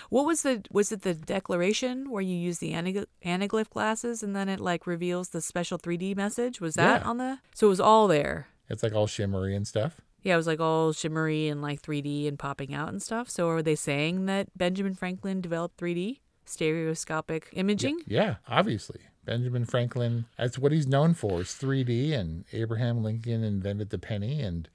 What 0.09 0.25
was 0.25 0.43
the 0.43 0.63
was 0.71 0.93
it 0.93 1.03
the 1.03 1.13
declaration 1.15 2.11
where 2.11 2.23
you 2.23 2.37
use 2.37 2.59
the 2.59 2.73
anag- 2.73 3.07
anaglyph 3.25 3.69
glasses 3.71 4.23
and 4.23 4.37
then 4.37 4.49
it 4.49 4.61
like 4.61 4.87
reveals 4.87 5.31
the 5.31 5.41
special 5.41 5.79
3D 5.79 6.15
message? 6.17 6.61
Was 6.61 6.75
that 6.75 7.01
Yeah. 7.03 7.09
on 7.09 7.17
the 7.19 7.39
So 7.55 7.67
it 7.67 7.71
was 7.71 7.81
all 7.81 8.07
there. 8.07 8.47
It's 8.69 8.85
like 8.85 8.95
all 8.95 9.09
shimmery 9.09 9.57
and 9.57 9.67
stuff. 9.67 10.01
Yeah, 10.27 10.35
it 10.35 10.39
was 10.39 10.49
like 10.49 10.59
all 10.59 10.93
shimmery 10.93 11.47
and 11.47 11.63
like 11.63 11.81
3D 11.81 12.27
and 12.27 12.37
popping 12.37 12.75
out 12.75 12.89
and 12.89 13.01
stuff. 13.01 13.31
So 13.31 13.49
are 13.49 13.63
they 13.63 13.77
saying 13.77 14.27
that 14.27 14.49
Benjamin 14.59 14.95
Franklin 14.95 15.41
developed 15.41 15.79
3D 15.79 16.19
stereoscopic 16.45 17.51
imaging? 17.53 18.01
Yeah, 18.07 18.37
obviously. 18.49 19.03
Benjamin 19.25 19.65
Franklin, 19.65 20.27
that's 20.37 20.59
what 20.59 20.73
he's 20.73 20.89
known 20.89 21.15
for 21.15 21.43
is 21.43 21.49
3D, 21.51 22.13
and 22.13 22.45
Abraham 22.53 23.05
Lincoln 23.05 23.45
invented 23.45 23.91
the 23.91 23.99
penny, 23.99 24.41
and 24.43 24.69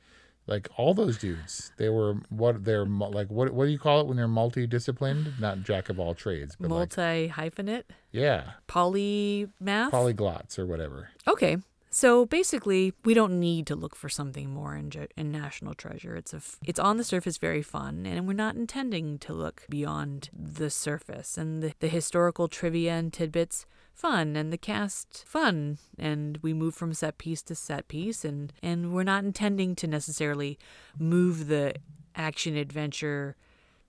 like 0.47 0.69
all 0.77 0.93
those 0.93 1.17
dudes, 1.17 1.73
they 1.77 1.89
were 1.89 2.15
what 2.29 2.63
they're 2.63 2.85
like. 2.85 3.29
What 3.29 3.51
what 3.51 3.65
do 3.65 3.71
you 3.71 3.79
call 3.79 3.99
it 3.99 4.07
when 4.07 4.15
they're 4.15 4.27
multidisciplined? 4.27 5.37
Not 5.37 5.63
jack 5.63 5.89
of 5.89 5.99
all 5.99 6.13
trades, 6.15 6.55
but 6.57 6.69
Multi 6.69 7.27
hyphenate, 7.29 7.83
yeah, 8.11 8.51
polymath. 8.69 9.91
polyglots 9.91 10.57
or 10.57 10.65
whatever. 10.65 11.09
okay. 11.27 11.57
So 11.93 12.25
basically, 12.25 12.93
we 13.03 13.13
don't 13.13 13.37
need 13.37 13.67
to 13.67 13.75
look 13.75 13.97
for 13.97 14.07
something 14.07 14.49
more 14.49 14.77
in, 14.77 14.91
in 15.17 15.29
National 15.29 15.73
Treasure. 15.73 16.15
It's 16.15 16.33
a 16.33 16.37
f- 16.37 16.57
it's 16.65 16.79
on 16.79 16.95
the 16.95 17.03
surface 17.03 17.37
very 17.37 17.61
fun, 17.61 18.05
and 18.05 18.25
we're 18.25 18.33
not 18.33 18.55
intending 18.55 19.19
to 19.19 19.33
look 19.33 19.65
beyond 19.69 20.29
the 20.33 20.69
surface. 20.69 21.37
And 21.37 21.61
the, 21.61 21.73
the 21.81 21.89
historical 21.89 22.47
trivia 22.47 22.93
and 22.93 23.11
tidbits 23.11 23.65
fun, 23.93 24.37
and 24.37 24.53
the 24.53 24.57
cast 24.57 25.25
fun, 25.27 25.79
and 25.99 26.39
we 26.41 26.53
move 26.53 26.75
from 26.75 26.93
set 26.93 27.17
piece 27.17 27.41
to 27.43 27.55
set 27.55 27.89
piece, 27.89 28.23
and 28.23 28.53
and 28.63 28.93
we're 28.93 29.03
not 29.03 29.25
intending 29.25 29.75
to 29.75 29.85
necessarily 29.85 30.57
move 30.97 31.47
the 31.47 31.73
action 32.15 32.55
adventure 32.55 33.35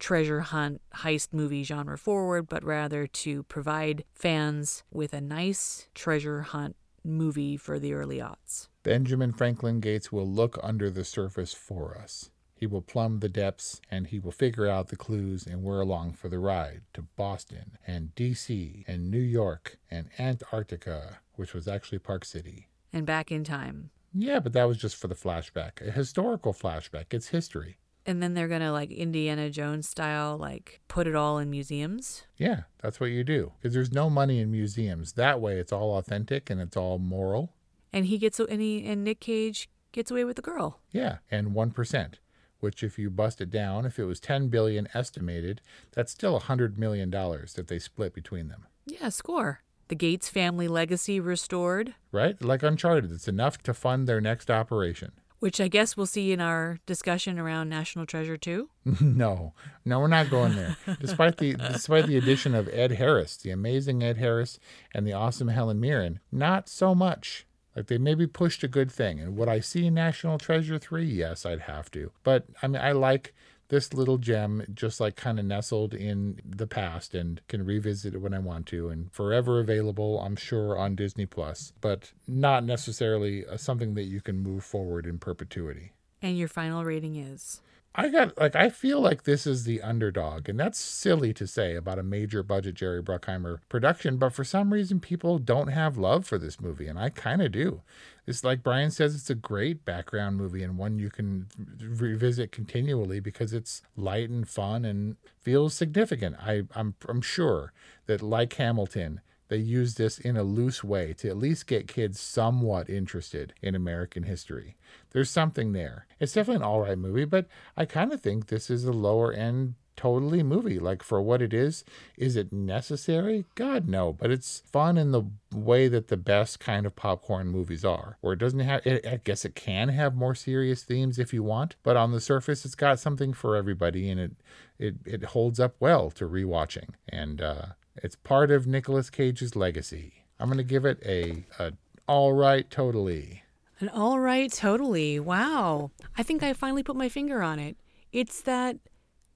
treasure 0.00 0.40
hunt 0.40 0.80
heist 0.96 1.28
movie 1.32 1.62
genre 1.62 1.96
forward, 1.96 2.48
but 2.48 2.64
rather 2.64 3.06
to 3.06 3.44
provide 3.44 4.02
fans 4.12 4.82
with 4.90 5.12
a 5.12 5.20
nice 5.20 5.86
treasure 5.94 6.42
hunt 6.42 6.74
movie 7.04 7.56
for 7.56 7.78
the 7.78 7.94
early 7.94 8.18
aughts. 8.18 8.68
Benjamin 8.82 9.32
Franklin 9.32 9.80
Gates 9.80 10.10
will 10.10 10.28
look 10.28 10.58
under 10.62 10.90
the 10.90 11.04
surface 11.04 11.54
for 11.54 11.96
us. 11.96 12.30
He 12.54 12.66
will 12.66 12.82
plumb 12.82 13.18
the 13.18 13.28
depths 13.28 13.80
and 13.90 14.06
he 14.06 14.20
will 14.20 14.30
figure 14.30 14.68
out 14.68 14.88
the 14.88 14.96
clues, 14.96 15.46
and 15.46 15.62
we're 15.62 15.80
along 15.80 16.12
for 16.12 16.28
the 16.28 16.38
ride 16.38 16.82
to 16.94 17.02
Boston 17.16 17.76
and 17.86 18.14
DC 18.14 18.84
and 18.86 19.10
New 19.10 19.18
York 19.18 19.78
and 19.90 20.08
Antarctica, 20.18 21.18
which 21.34 21.54
was 21.54 21.66
actually 21.66 21.98
Park 21.98 22.24
City. 22.24 22.68
And 22.92 23.04
back 23.04 23.32
in 23.32 23.42
time. 23.42 23.90
Yeah, 24.14 24.38
but 24.38 24.52
that 24.52 24.68
was 24.68 24.78
just 24.78 24.94
for 24.96 25.08
the 25.08 25.14
flashback, 25.14 25.80
a 25.80 25.90
historical 25.90 26.52
flashback. 26.52 27.06
It's 27.12 27.28
history. 27.28 27.78
And 28.04 28.22
then 28.22 28.34
they're 28.34 28.48
gonna 28.48 28.72
like 28.72 28.90
Indiana 28.90 29.48
Jones 29.50 29.88
style, 29.88 30.36
like 30.36 30.80
put 30.88 31.06
it 31.06 31.14
all 31.14 31.38
in 31.38 31.50
museums. 31.50 32.24
Yeah, 32.36 32.62
that's 32.82 32.98
what 32.98 33.10
you 33.10 33.22
do. 33.22 33.52
Because 33.60 33.74
there's 33.74 33.92
no 33.92 34.10
money 34.10 34.40
in 34.40 34.50
museums. 34.50 35.12
That 35.12 35.40
way, 35.40 35.58
it's 35.58 35.72
all 35.72 35.96
authentic 35.96 36.50
and 36.50 36.60
it's 36.60 36.76
all 36.76 36.98
moral. 36.98 37.52
And 37.92 38.06
he 38.06 38.18
gets 38.18 38.40
and 38.40 38.60
he 38.60 38.84
and 38.84 39.04
Nick 39.04 39.20
Cage 39.20 39.68
gets 39.92 40.10
away 40.10 40.24
with 40.24 40.36
the 40.36 40.42
girl. 40.42 40.80
Yeah, 40.90 41.18
and 41.30 41.48
1%, 41.54 42.14
which 42.60 42.82
if 42.82 42.98
you 42.98 43.10
bust 43.10 43.40
it 43.40 43.50
down, 43.50 43.84
if 43.84 43.98
it 43.98 44.04
was 44.04 44.18
10 44.18 44.48
billion 44.48 44.88
estimated, 44.94 45.60
that's 45.92 46.10
still 46.12 46.30
a 46.32 46.48
100 46.48 46.78
million 46.78 47.10
dollars 47.10 47.52
that 47.54 47.68
they 47.68 47.78
split 47.78 48.14
between 48.14 48.48
them. 48.48 48.66
Yeah, 48.86 49.10
score. 49.10 49.60
The 49.88 49.94
Gates 49.94 50.28
family 50.30 50.68
legacy 50.68 51.20
restored, 51.20 51.94
Right? 52.10 52.40
Like 52.42 52.62
Uncharted, 52.62 53.12
it's 53.12 53.28
enough 53.28 53.58
to 53.64 53.74
fund 53.74 54.08
their 54.08 54.20
next 54.22 54.50
operation. 54.50 55.12
Which 55.42 55.60
I 55.60 55.66
guess 55.66 55.96
we'll 55.96 56.06
see 56.06 56.30
in 56.30 56.40
our 56.40 56.78
discussion 56.86 57.36
around 57.36 57.68
National 57.68 58.06
Treasure 58.06 58.36
2. 58.36 58.68
no, 59.00 59.54
no, 59.84 59.98
we're 59.98 60.06
not 60.06 60.30
going 60.30 60.54
there. 60.54 60.76
despite 61.00 61.38
the 61.38 61.54
despite 61.54 62.06
the 62.06 62.16
addition 62.16 62.54
of 62.54 62.68
Ed 62.72 62.92
Harris, 62.92 63.36
the 63.36 63.50
amazing 63.50 64.04
Ed 64.04 64.18
Harris, 64.18 64.60
and 64.94 65.04
the 65.04 65.12
awesome 65.14 65.48
Helen 65.48 65.80
Mirren, 65.80 66.20
not 66.30 66.68
so 66.68 66.94
much. 66.94 67.44
Like 67.74 67.88
they 67.88 67.98
maybe 67.98 68.28
pushed 68.28 68.62
a 68.62 68.68
good 68.68 68.92
thing. 68.92 69.18
And 69.18 69.36
would 69.36 69.48
I 69.48 69.58
see 69.58 69.90
National 69.90 70.38
Treasure 70.38 70.78
three? 70.78 71.06
Yes, 71.06 71.44
I'd 71.44 71.62
have 71.62 71.90
to. 71.90 72.12
But 72.22 72.46
I 72.62 72.68
mean, 72.68 72.80
I 72.80 72.92
like 72.92 73.34
this 73.72 73.94
little 73.94 74.18
gem, 74.18 74.62
just 74.74 75.00
like 75.00 75.16
kind 75.16 75.38
of 75.38 75.46
nestled 75.46 75.94
in 75.94 76.38
the 76.44 76.66
past, 76.66 77.14
and 77.14 77.40
can 77.48 77.64
revisit 77.64 78.14
it 78.14 78.18
when 78.18 78.34
I 78.34 78.38
want 78.38 78.66
to, 78.66 78.90
and 78.90 79.10
forever 79.10 79.60
available, 79.60 80.20
I'm 80.20 80.36
sure, 80.36 80.76
on 80.76 80.94
Disney 80.94 81.24
Plus. 81.24 81.72
But 81.80 82.12
not 82.28 82.64
necessarily 82.64 83.46
uh, 83.46 83.56
something 83.56 83.94
that 83.94 84.02
you 84.02 84.20
can 84.20 84.36
move 84.36 84.62
forward 84.62 85.06
in 85.06 85.18
perpetuity. 85.18 85.92
And 86.20 86.36
your 86.36 86.48
final 86.48 86.84
rating 86.84 87.16
is 87.16 87.62
I 87.94 88.08
got 88.08 88.38
like 88.38 88.56
I 88.56 88.70
feel 88.70 89.00
like 89.00 89.24
this 89.24 89.46
is 89.46 89.64
the 89.64 89.82
underdog, 89.82 90.48
and 90.48 90.58
that's 90.58 90.78
silly 90.78 91.34
to 91.34 91.46
say 91.46 91.76
about 91.76 91.98
a 91.98 92.02
major 92.02 92.42
budget 92.42 92.74
Jerry 92.74 93.02
Bruckheimer 93.02 93.58
production, 93.68 94.16
but 94.16 94.32
for 94.32 94.44
some 94.44 94.72
reason 94.72 94.98
people 94.98 95.38
don't 95.38 95.68
have 95.68 95.98
love 95.98 96.26
for 96.26 96.38
this 96.38 96.58
movie, 96.58 96.86
and 96.86 96.98
I 96.98 97.10
kind 97.10 97.42
of 97.42 97.52
do. 97.52 97.82
It's 98.26 98.44
like 98.44 98.62
Brian 98.62 98.90
says, 98.90 99.14
it's 99.14 99.28
a 99.30 99.34
great 99.34 99.84
background 99.84 100.36
movie 100.36 100.62
and 100.62 100.78
one 100.78 100.98
you 100.98 101.10
can 101.10 101.48
revisit 101.80 102.52
continually 102.52 103.20
because 103.20 103.52
it's 103.52 103.82
light 103.96 104.30
and 104.30 104.48
fun 104.48 104.84
and 104.84 105.16
feels 105.40 105.74
significant. 105.74 106.36
I, 106.40 106.62
I'm 106.74 106.94
I'm 107.08 107.20
sure 107.20 107.72
that 108.06 108.22
like 108.22 108.54
Hamilton, 108.54 109.20
they 109.52 109.58
use 109.58 109.96
this 109.96 110.18
in 110.18 110.34
a 110.38 110.42
loose 110.42 110.82
way 110.82 111.12
to 111.12 111.28
at 111.28 111.36
least 111.36 111.66
get 111.66 111.86
kids 111.86 112.18
somewhat 112.18 112.88
interested 112.88 113.52
in 113.60 113.74
American 113.74 114.22
history. 114.22 114.76
There's 115.10 115.28
something 115.28 115.72
there. 115.72 116.06
It's 116.18 116.32
definitely 116.32 116.62
an 116.64 116.70
all 116.70 116.80
right 116.80 116.96
movie, 116.96 117.26
but 117.26 117.48
I 117.76 117.84
kind 117.84 118.14
of 118.14 118.22
think 118.22 118.46
this 118.46 118.70
is 118.70 118.86
a 118.86 118.92
lower 118.92 119.30
end 119.30 119.74
totally 119.94 120.42
movie. 120.42 120.78
Like 120.78 121.02
for 121.02 121.20
what 121.20 121.42
it 121.42 121.52
is, 121.52 121.84
is 122.16 122.34
it 122.34 122.50
necessary? 122.50 123.44
God 123.54 123.90
no, 123.90 124.14
but 124.14 124.30
it's 124.30 124.62
fun 124.64 124.96
in 124.96 125.12
the 125.12 125.24
way 125.54 125.86
that 125.86 126.08
the 126.08 126.16
best 126.16 126.58
kind 126.58 126.86
of 126.86 126.96
popcorn 126.96 127.48
movies 127.48 127.84
are. 127.84 128.16
Where 128.22 128.32
it 128.32 128.38
doesn't 128.38 128.60
have 128.60 128.86
it, 128.86 129.06
I 129.06 129.20
guess 129.22 129.44
it 129.44 129.54
can 129.54 129.90
have 129.90 130.14
more 130.14 130.34
serious 130.34 130.82
themes 130.82 131.18
if 131.18 131.34
you 131.34 131.42
want, 131.42 131.76
but 131.82 131.98
on 131.98 132.12
the 132.12 132.22
surface 132.22 132.64
it's 132.64 132.74
got 132.74 132.98
something 133.00 133.34
for 133.34 133.54
everybody 133.54 134.08
and 134.08 134.18
it 134.18 134.32
it 134.78 134.94
it 135.04 135.24
holds 135.24 135.60
up 135.60 135.74
well 135.78 136.10
to 136.12 136.26
rewatching. 136.26 136.94
And 137.06 137.42
uh 137.42 137.66
it's 137.96 138.16
part 138.16 138.50
of 138.50 138.66
Nicolas 138.66 139.10
Cage's 139.10 139.56
legacy. 139.56 140.24
I'm 140.38 140.48
going 140.48 140.58
to 140.58 140.64
give 140.64 140.84
it 140.84 140.98
a, 141.04 141.44
a 141.58 141.72
all 142.06 142.32
right 142.32 142.68
totally. 142.70 143.42
An 143.80 143.88
all 143.88 144.20
right, 144.20 144.52
totally. 144.52 145.18
Wow. 145.18 145.90
I 146.16 146.22
think 146.22 146.42
I 146.42 146.52
finally 146.52 146.82
put 146.82 146.96
my 146.96 147.08
finger 147.08 147.42
on 147.42 147.58
it. 147.58 147.76
It's 148.12 148.42
that 148.42 148.76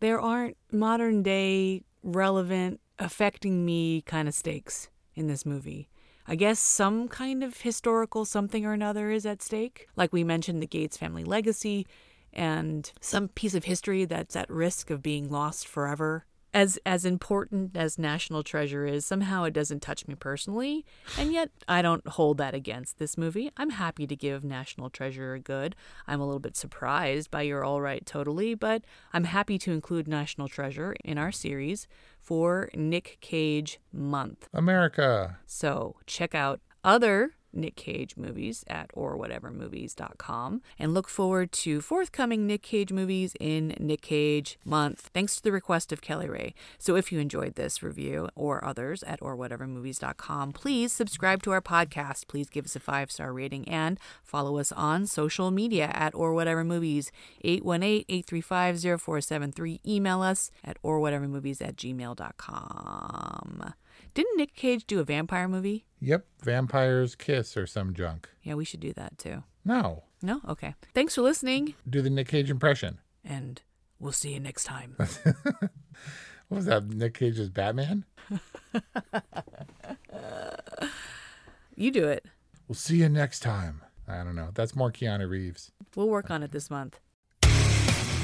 there 0.01 0.21
aren't 0.21 0.57
modern 0.71 1.23
day, 1.23 1.83
relevant, 2.03 2.81
affecting 2.99 3.65
me 3.65 4.03
kind 4.03 4.29
of 4.29 4.35
stakes 4.35 4.89
in 5.15 5.27
this 5.27 5.45
movie. 5.45 5.89
I 6.29 6.35
guess 6.35 6.59
some 6.59 7.09
kind 7.09 7.43
of 7.43 7.59
historical 7.61 8.25
something 8.25 8.65
or 8.67 8.73
another 8.73 9.11
is 9.11 9.27
at 9.27 9.43
stake. 9.43 9.89
Like 9.97 10.13
we 10.13 10.25
mentioned, 10.25 10.63
the 10.63 10.67
Gates 10.67 10.97
family 10.97 11.25
legacy 11.25 11.87
and 12.33 12.93
some 13.01 13.29
piece 13.29 13.55
of 13.55 13.65
history 13.65 14.05
that's 14.05 14.37
at 14.37 14.51
risk 14.51 14.91
of 14.91 15.03
being 15.03 15.31
lost 15.31 15.67
forever 15.67 16.27
as 16.57 16.79
as 16.87 17.05
important 17.05 17.77
as 17.77 17.99
National 17.99 18.43
Treasure 18.43 18.87
is, 18.87 19.05
somehow 19.05 19.45
it 19.45 19.53
doesn't 19.53 19.83
touch 19.83 20.09
me 20.09 20.15
personally, 20.15 20.87
and 21.19 21.31
yet 21.31 21.51
I 21.69 21.83
don't 21.83 22.09
hold 22.09 22.39
that 22.39 22.55
against 22.55 22.99
this 22.99 23.19
movie. 23.19 23.51
I'm 23.59 23.69
happy 23.69 24.07
to 24.07 24.17
give 24.17 24.43
National 24.43 24.89
Treasure 24.89 25.35
a 25.35 25.39
good. 25.39 25.77
I'm 26.07 26.19
a 26.19 26.25
little 26.25 26.41
bit 26.41 26.57
surprised 26.57 27.31
by 27.31 27.43
your 27.43 27.63
all 27.63 27.83
right 27.83 28.05
totally, 28.07 28.55
but 28.55 28.85
I'm 29.13 29.25
happy 29.25 29.59
to 29.59 29.73
include 29.73 30.09
National 30.09 30.49
Treasure 30.49 30.97
in 31.05 31.19
our 31.19 31.31
series 31.31 31.87
for 32.19 32.71
Nick 32.75 33.19
Cage 33.21 33.79
month. 33.93 34.49
America. 34.55 35.37
So, 35.45 35.97
check 36.07 36.35
out 36.35 36.63
other 36.83 37.33
Nick 37.57 37.77
Cage 37.77 38.17
movies 38.17 38.65
at 38.69 38.93
orwhatevermovies.com 38.95 40.63
and 40.79 40.95
look 40.95 41.09
forward 41.09 41.53
to 41.53 41.81
forthcoming 41.81 42.47
Nick 42.47 42.63
Cage 42.63 42.93
movies 42.93 43.35
in 43.41 43.75
Nick 43.81 44.03
Cage 44.03 44.59
month, 44.65 45.11
thanks 45.13 45.37
to 45.37 45.43
the 45.43 45.53
request 45.53 45.93
of 45.93 46.01
Kelly 46.01 46.29
Ray. 46.29 46.55
So 46.79 46.97
if 46.97 47.11
you 47.11 47.19
enjoyed 47.19 47.55
this 47.55 47.83
review 47.83 48.29
or 48.35 48.63
others 48.65 49.03
at 49.03 49.21
orwhatevermovies.com, 49.21 50.53
please 50.53 50.93
subscribe 50.93 51.43
to 51.45 51.53
our 51.53 51.63
podcast. 51.63 52.29
Please 52.29 52.49
give 52.49 52.67
us 52.67 52.77
a 52.77 52.81
five 52.81 53.11
star 53.11 53.33
rating 53.33 53.69
and 53.69 53.99
follow 54.23 54.59
us 54.59 54.71
on 54.73 55.07
social 55.07 55.51
media 55.51 55.91
at 55.95 56.13
orwhatevermovies, 56.13 57.11
818-835-0473. 57.45 59.81
Email 59.87 60.23
us 60.23 60.51
at 60.65 60.83
orwhatevermovies 60.83 61.61
at 61.61 61.77
gmail.com. 61.77 63.75
Didn't 64.17 64.39
Nick 64.39 64.55
Cage 64.55 64.87
do 64.87 64.99
a 64.99 65.05
vampire 65.05 65.47
movie? 65.47 65.85
Yep, 66.01 66.25
Vampire's 66.43 67.15
Kiss 67.15 67.55
or 67.55 67.67
some 67.67 67.93
junk. 67.93 68.31
Yeah, 68.43 68.55
we 68.55 68.65
should 68.65 68.81
do 68.81 68.95
that 68.95 69.19
too. 69.19 69.45
No. 69.63 70.05
No? 70.23 70.41
Okay. 70.49 70.75
Thanks 70.95 71.15
for 71.15 71.21
listening, 71.21 71.75
Do 71.87 72.01
the 72.01 72.09
Nick 72.09 72.29
Cage 72.29 72.49
impression. 72.51 72.99
and 73.23 73.61
we'll 74.01 74.13
see 74.13 74.33
you 74.33 74.41
next 74.41 74.65
time. 74.65 74.97
What 76.49 76.59
was 76.59 76.67
that? 76.67 76.87
Nick 76.89 77.15
Cage's 77.15 77.51
Batman? 77.51 78.05
you 81.75 81.91
do 81.91 82.07
it. 82.07 82.25
We'll 82.69 82.77
see 82.77 82.99
you 82.99 83.09
next 83.09 83.41
time. 83.41 83.83
I 84.07 84.23
don't 84.23 84.37
know. 84.37 84.51
That's 84.55 84.77
more 84.77 84.93
Keanu 84.93 85.29
Reeves. 85.29 85.73
We'll 85.97 86.09
work 86.09 86.31
on 86.31 86.45
it 86.45 86.53
this 86.53 86.71
month. 86.71 87.01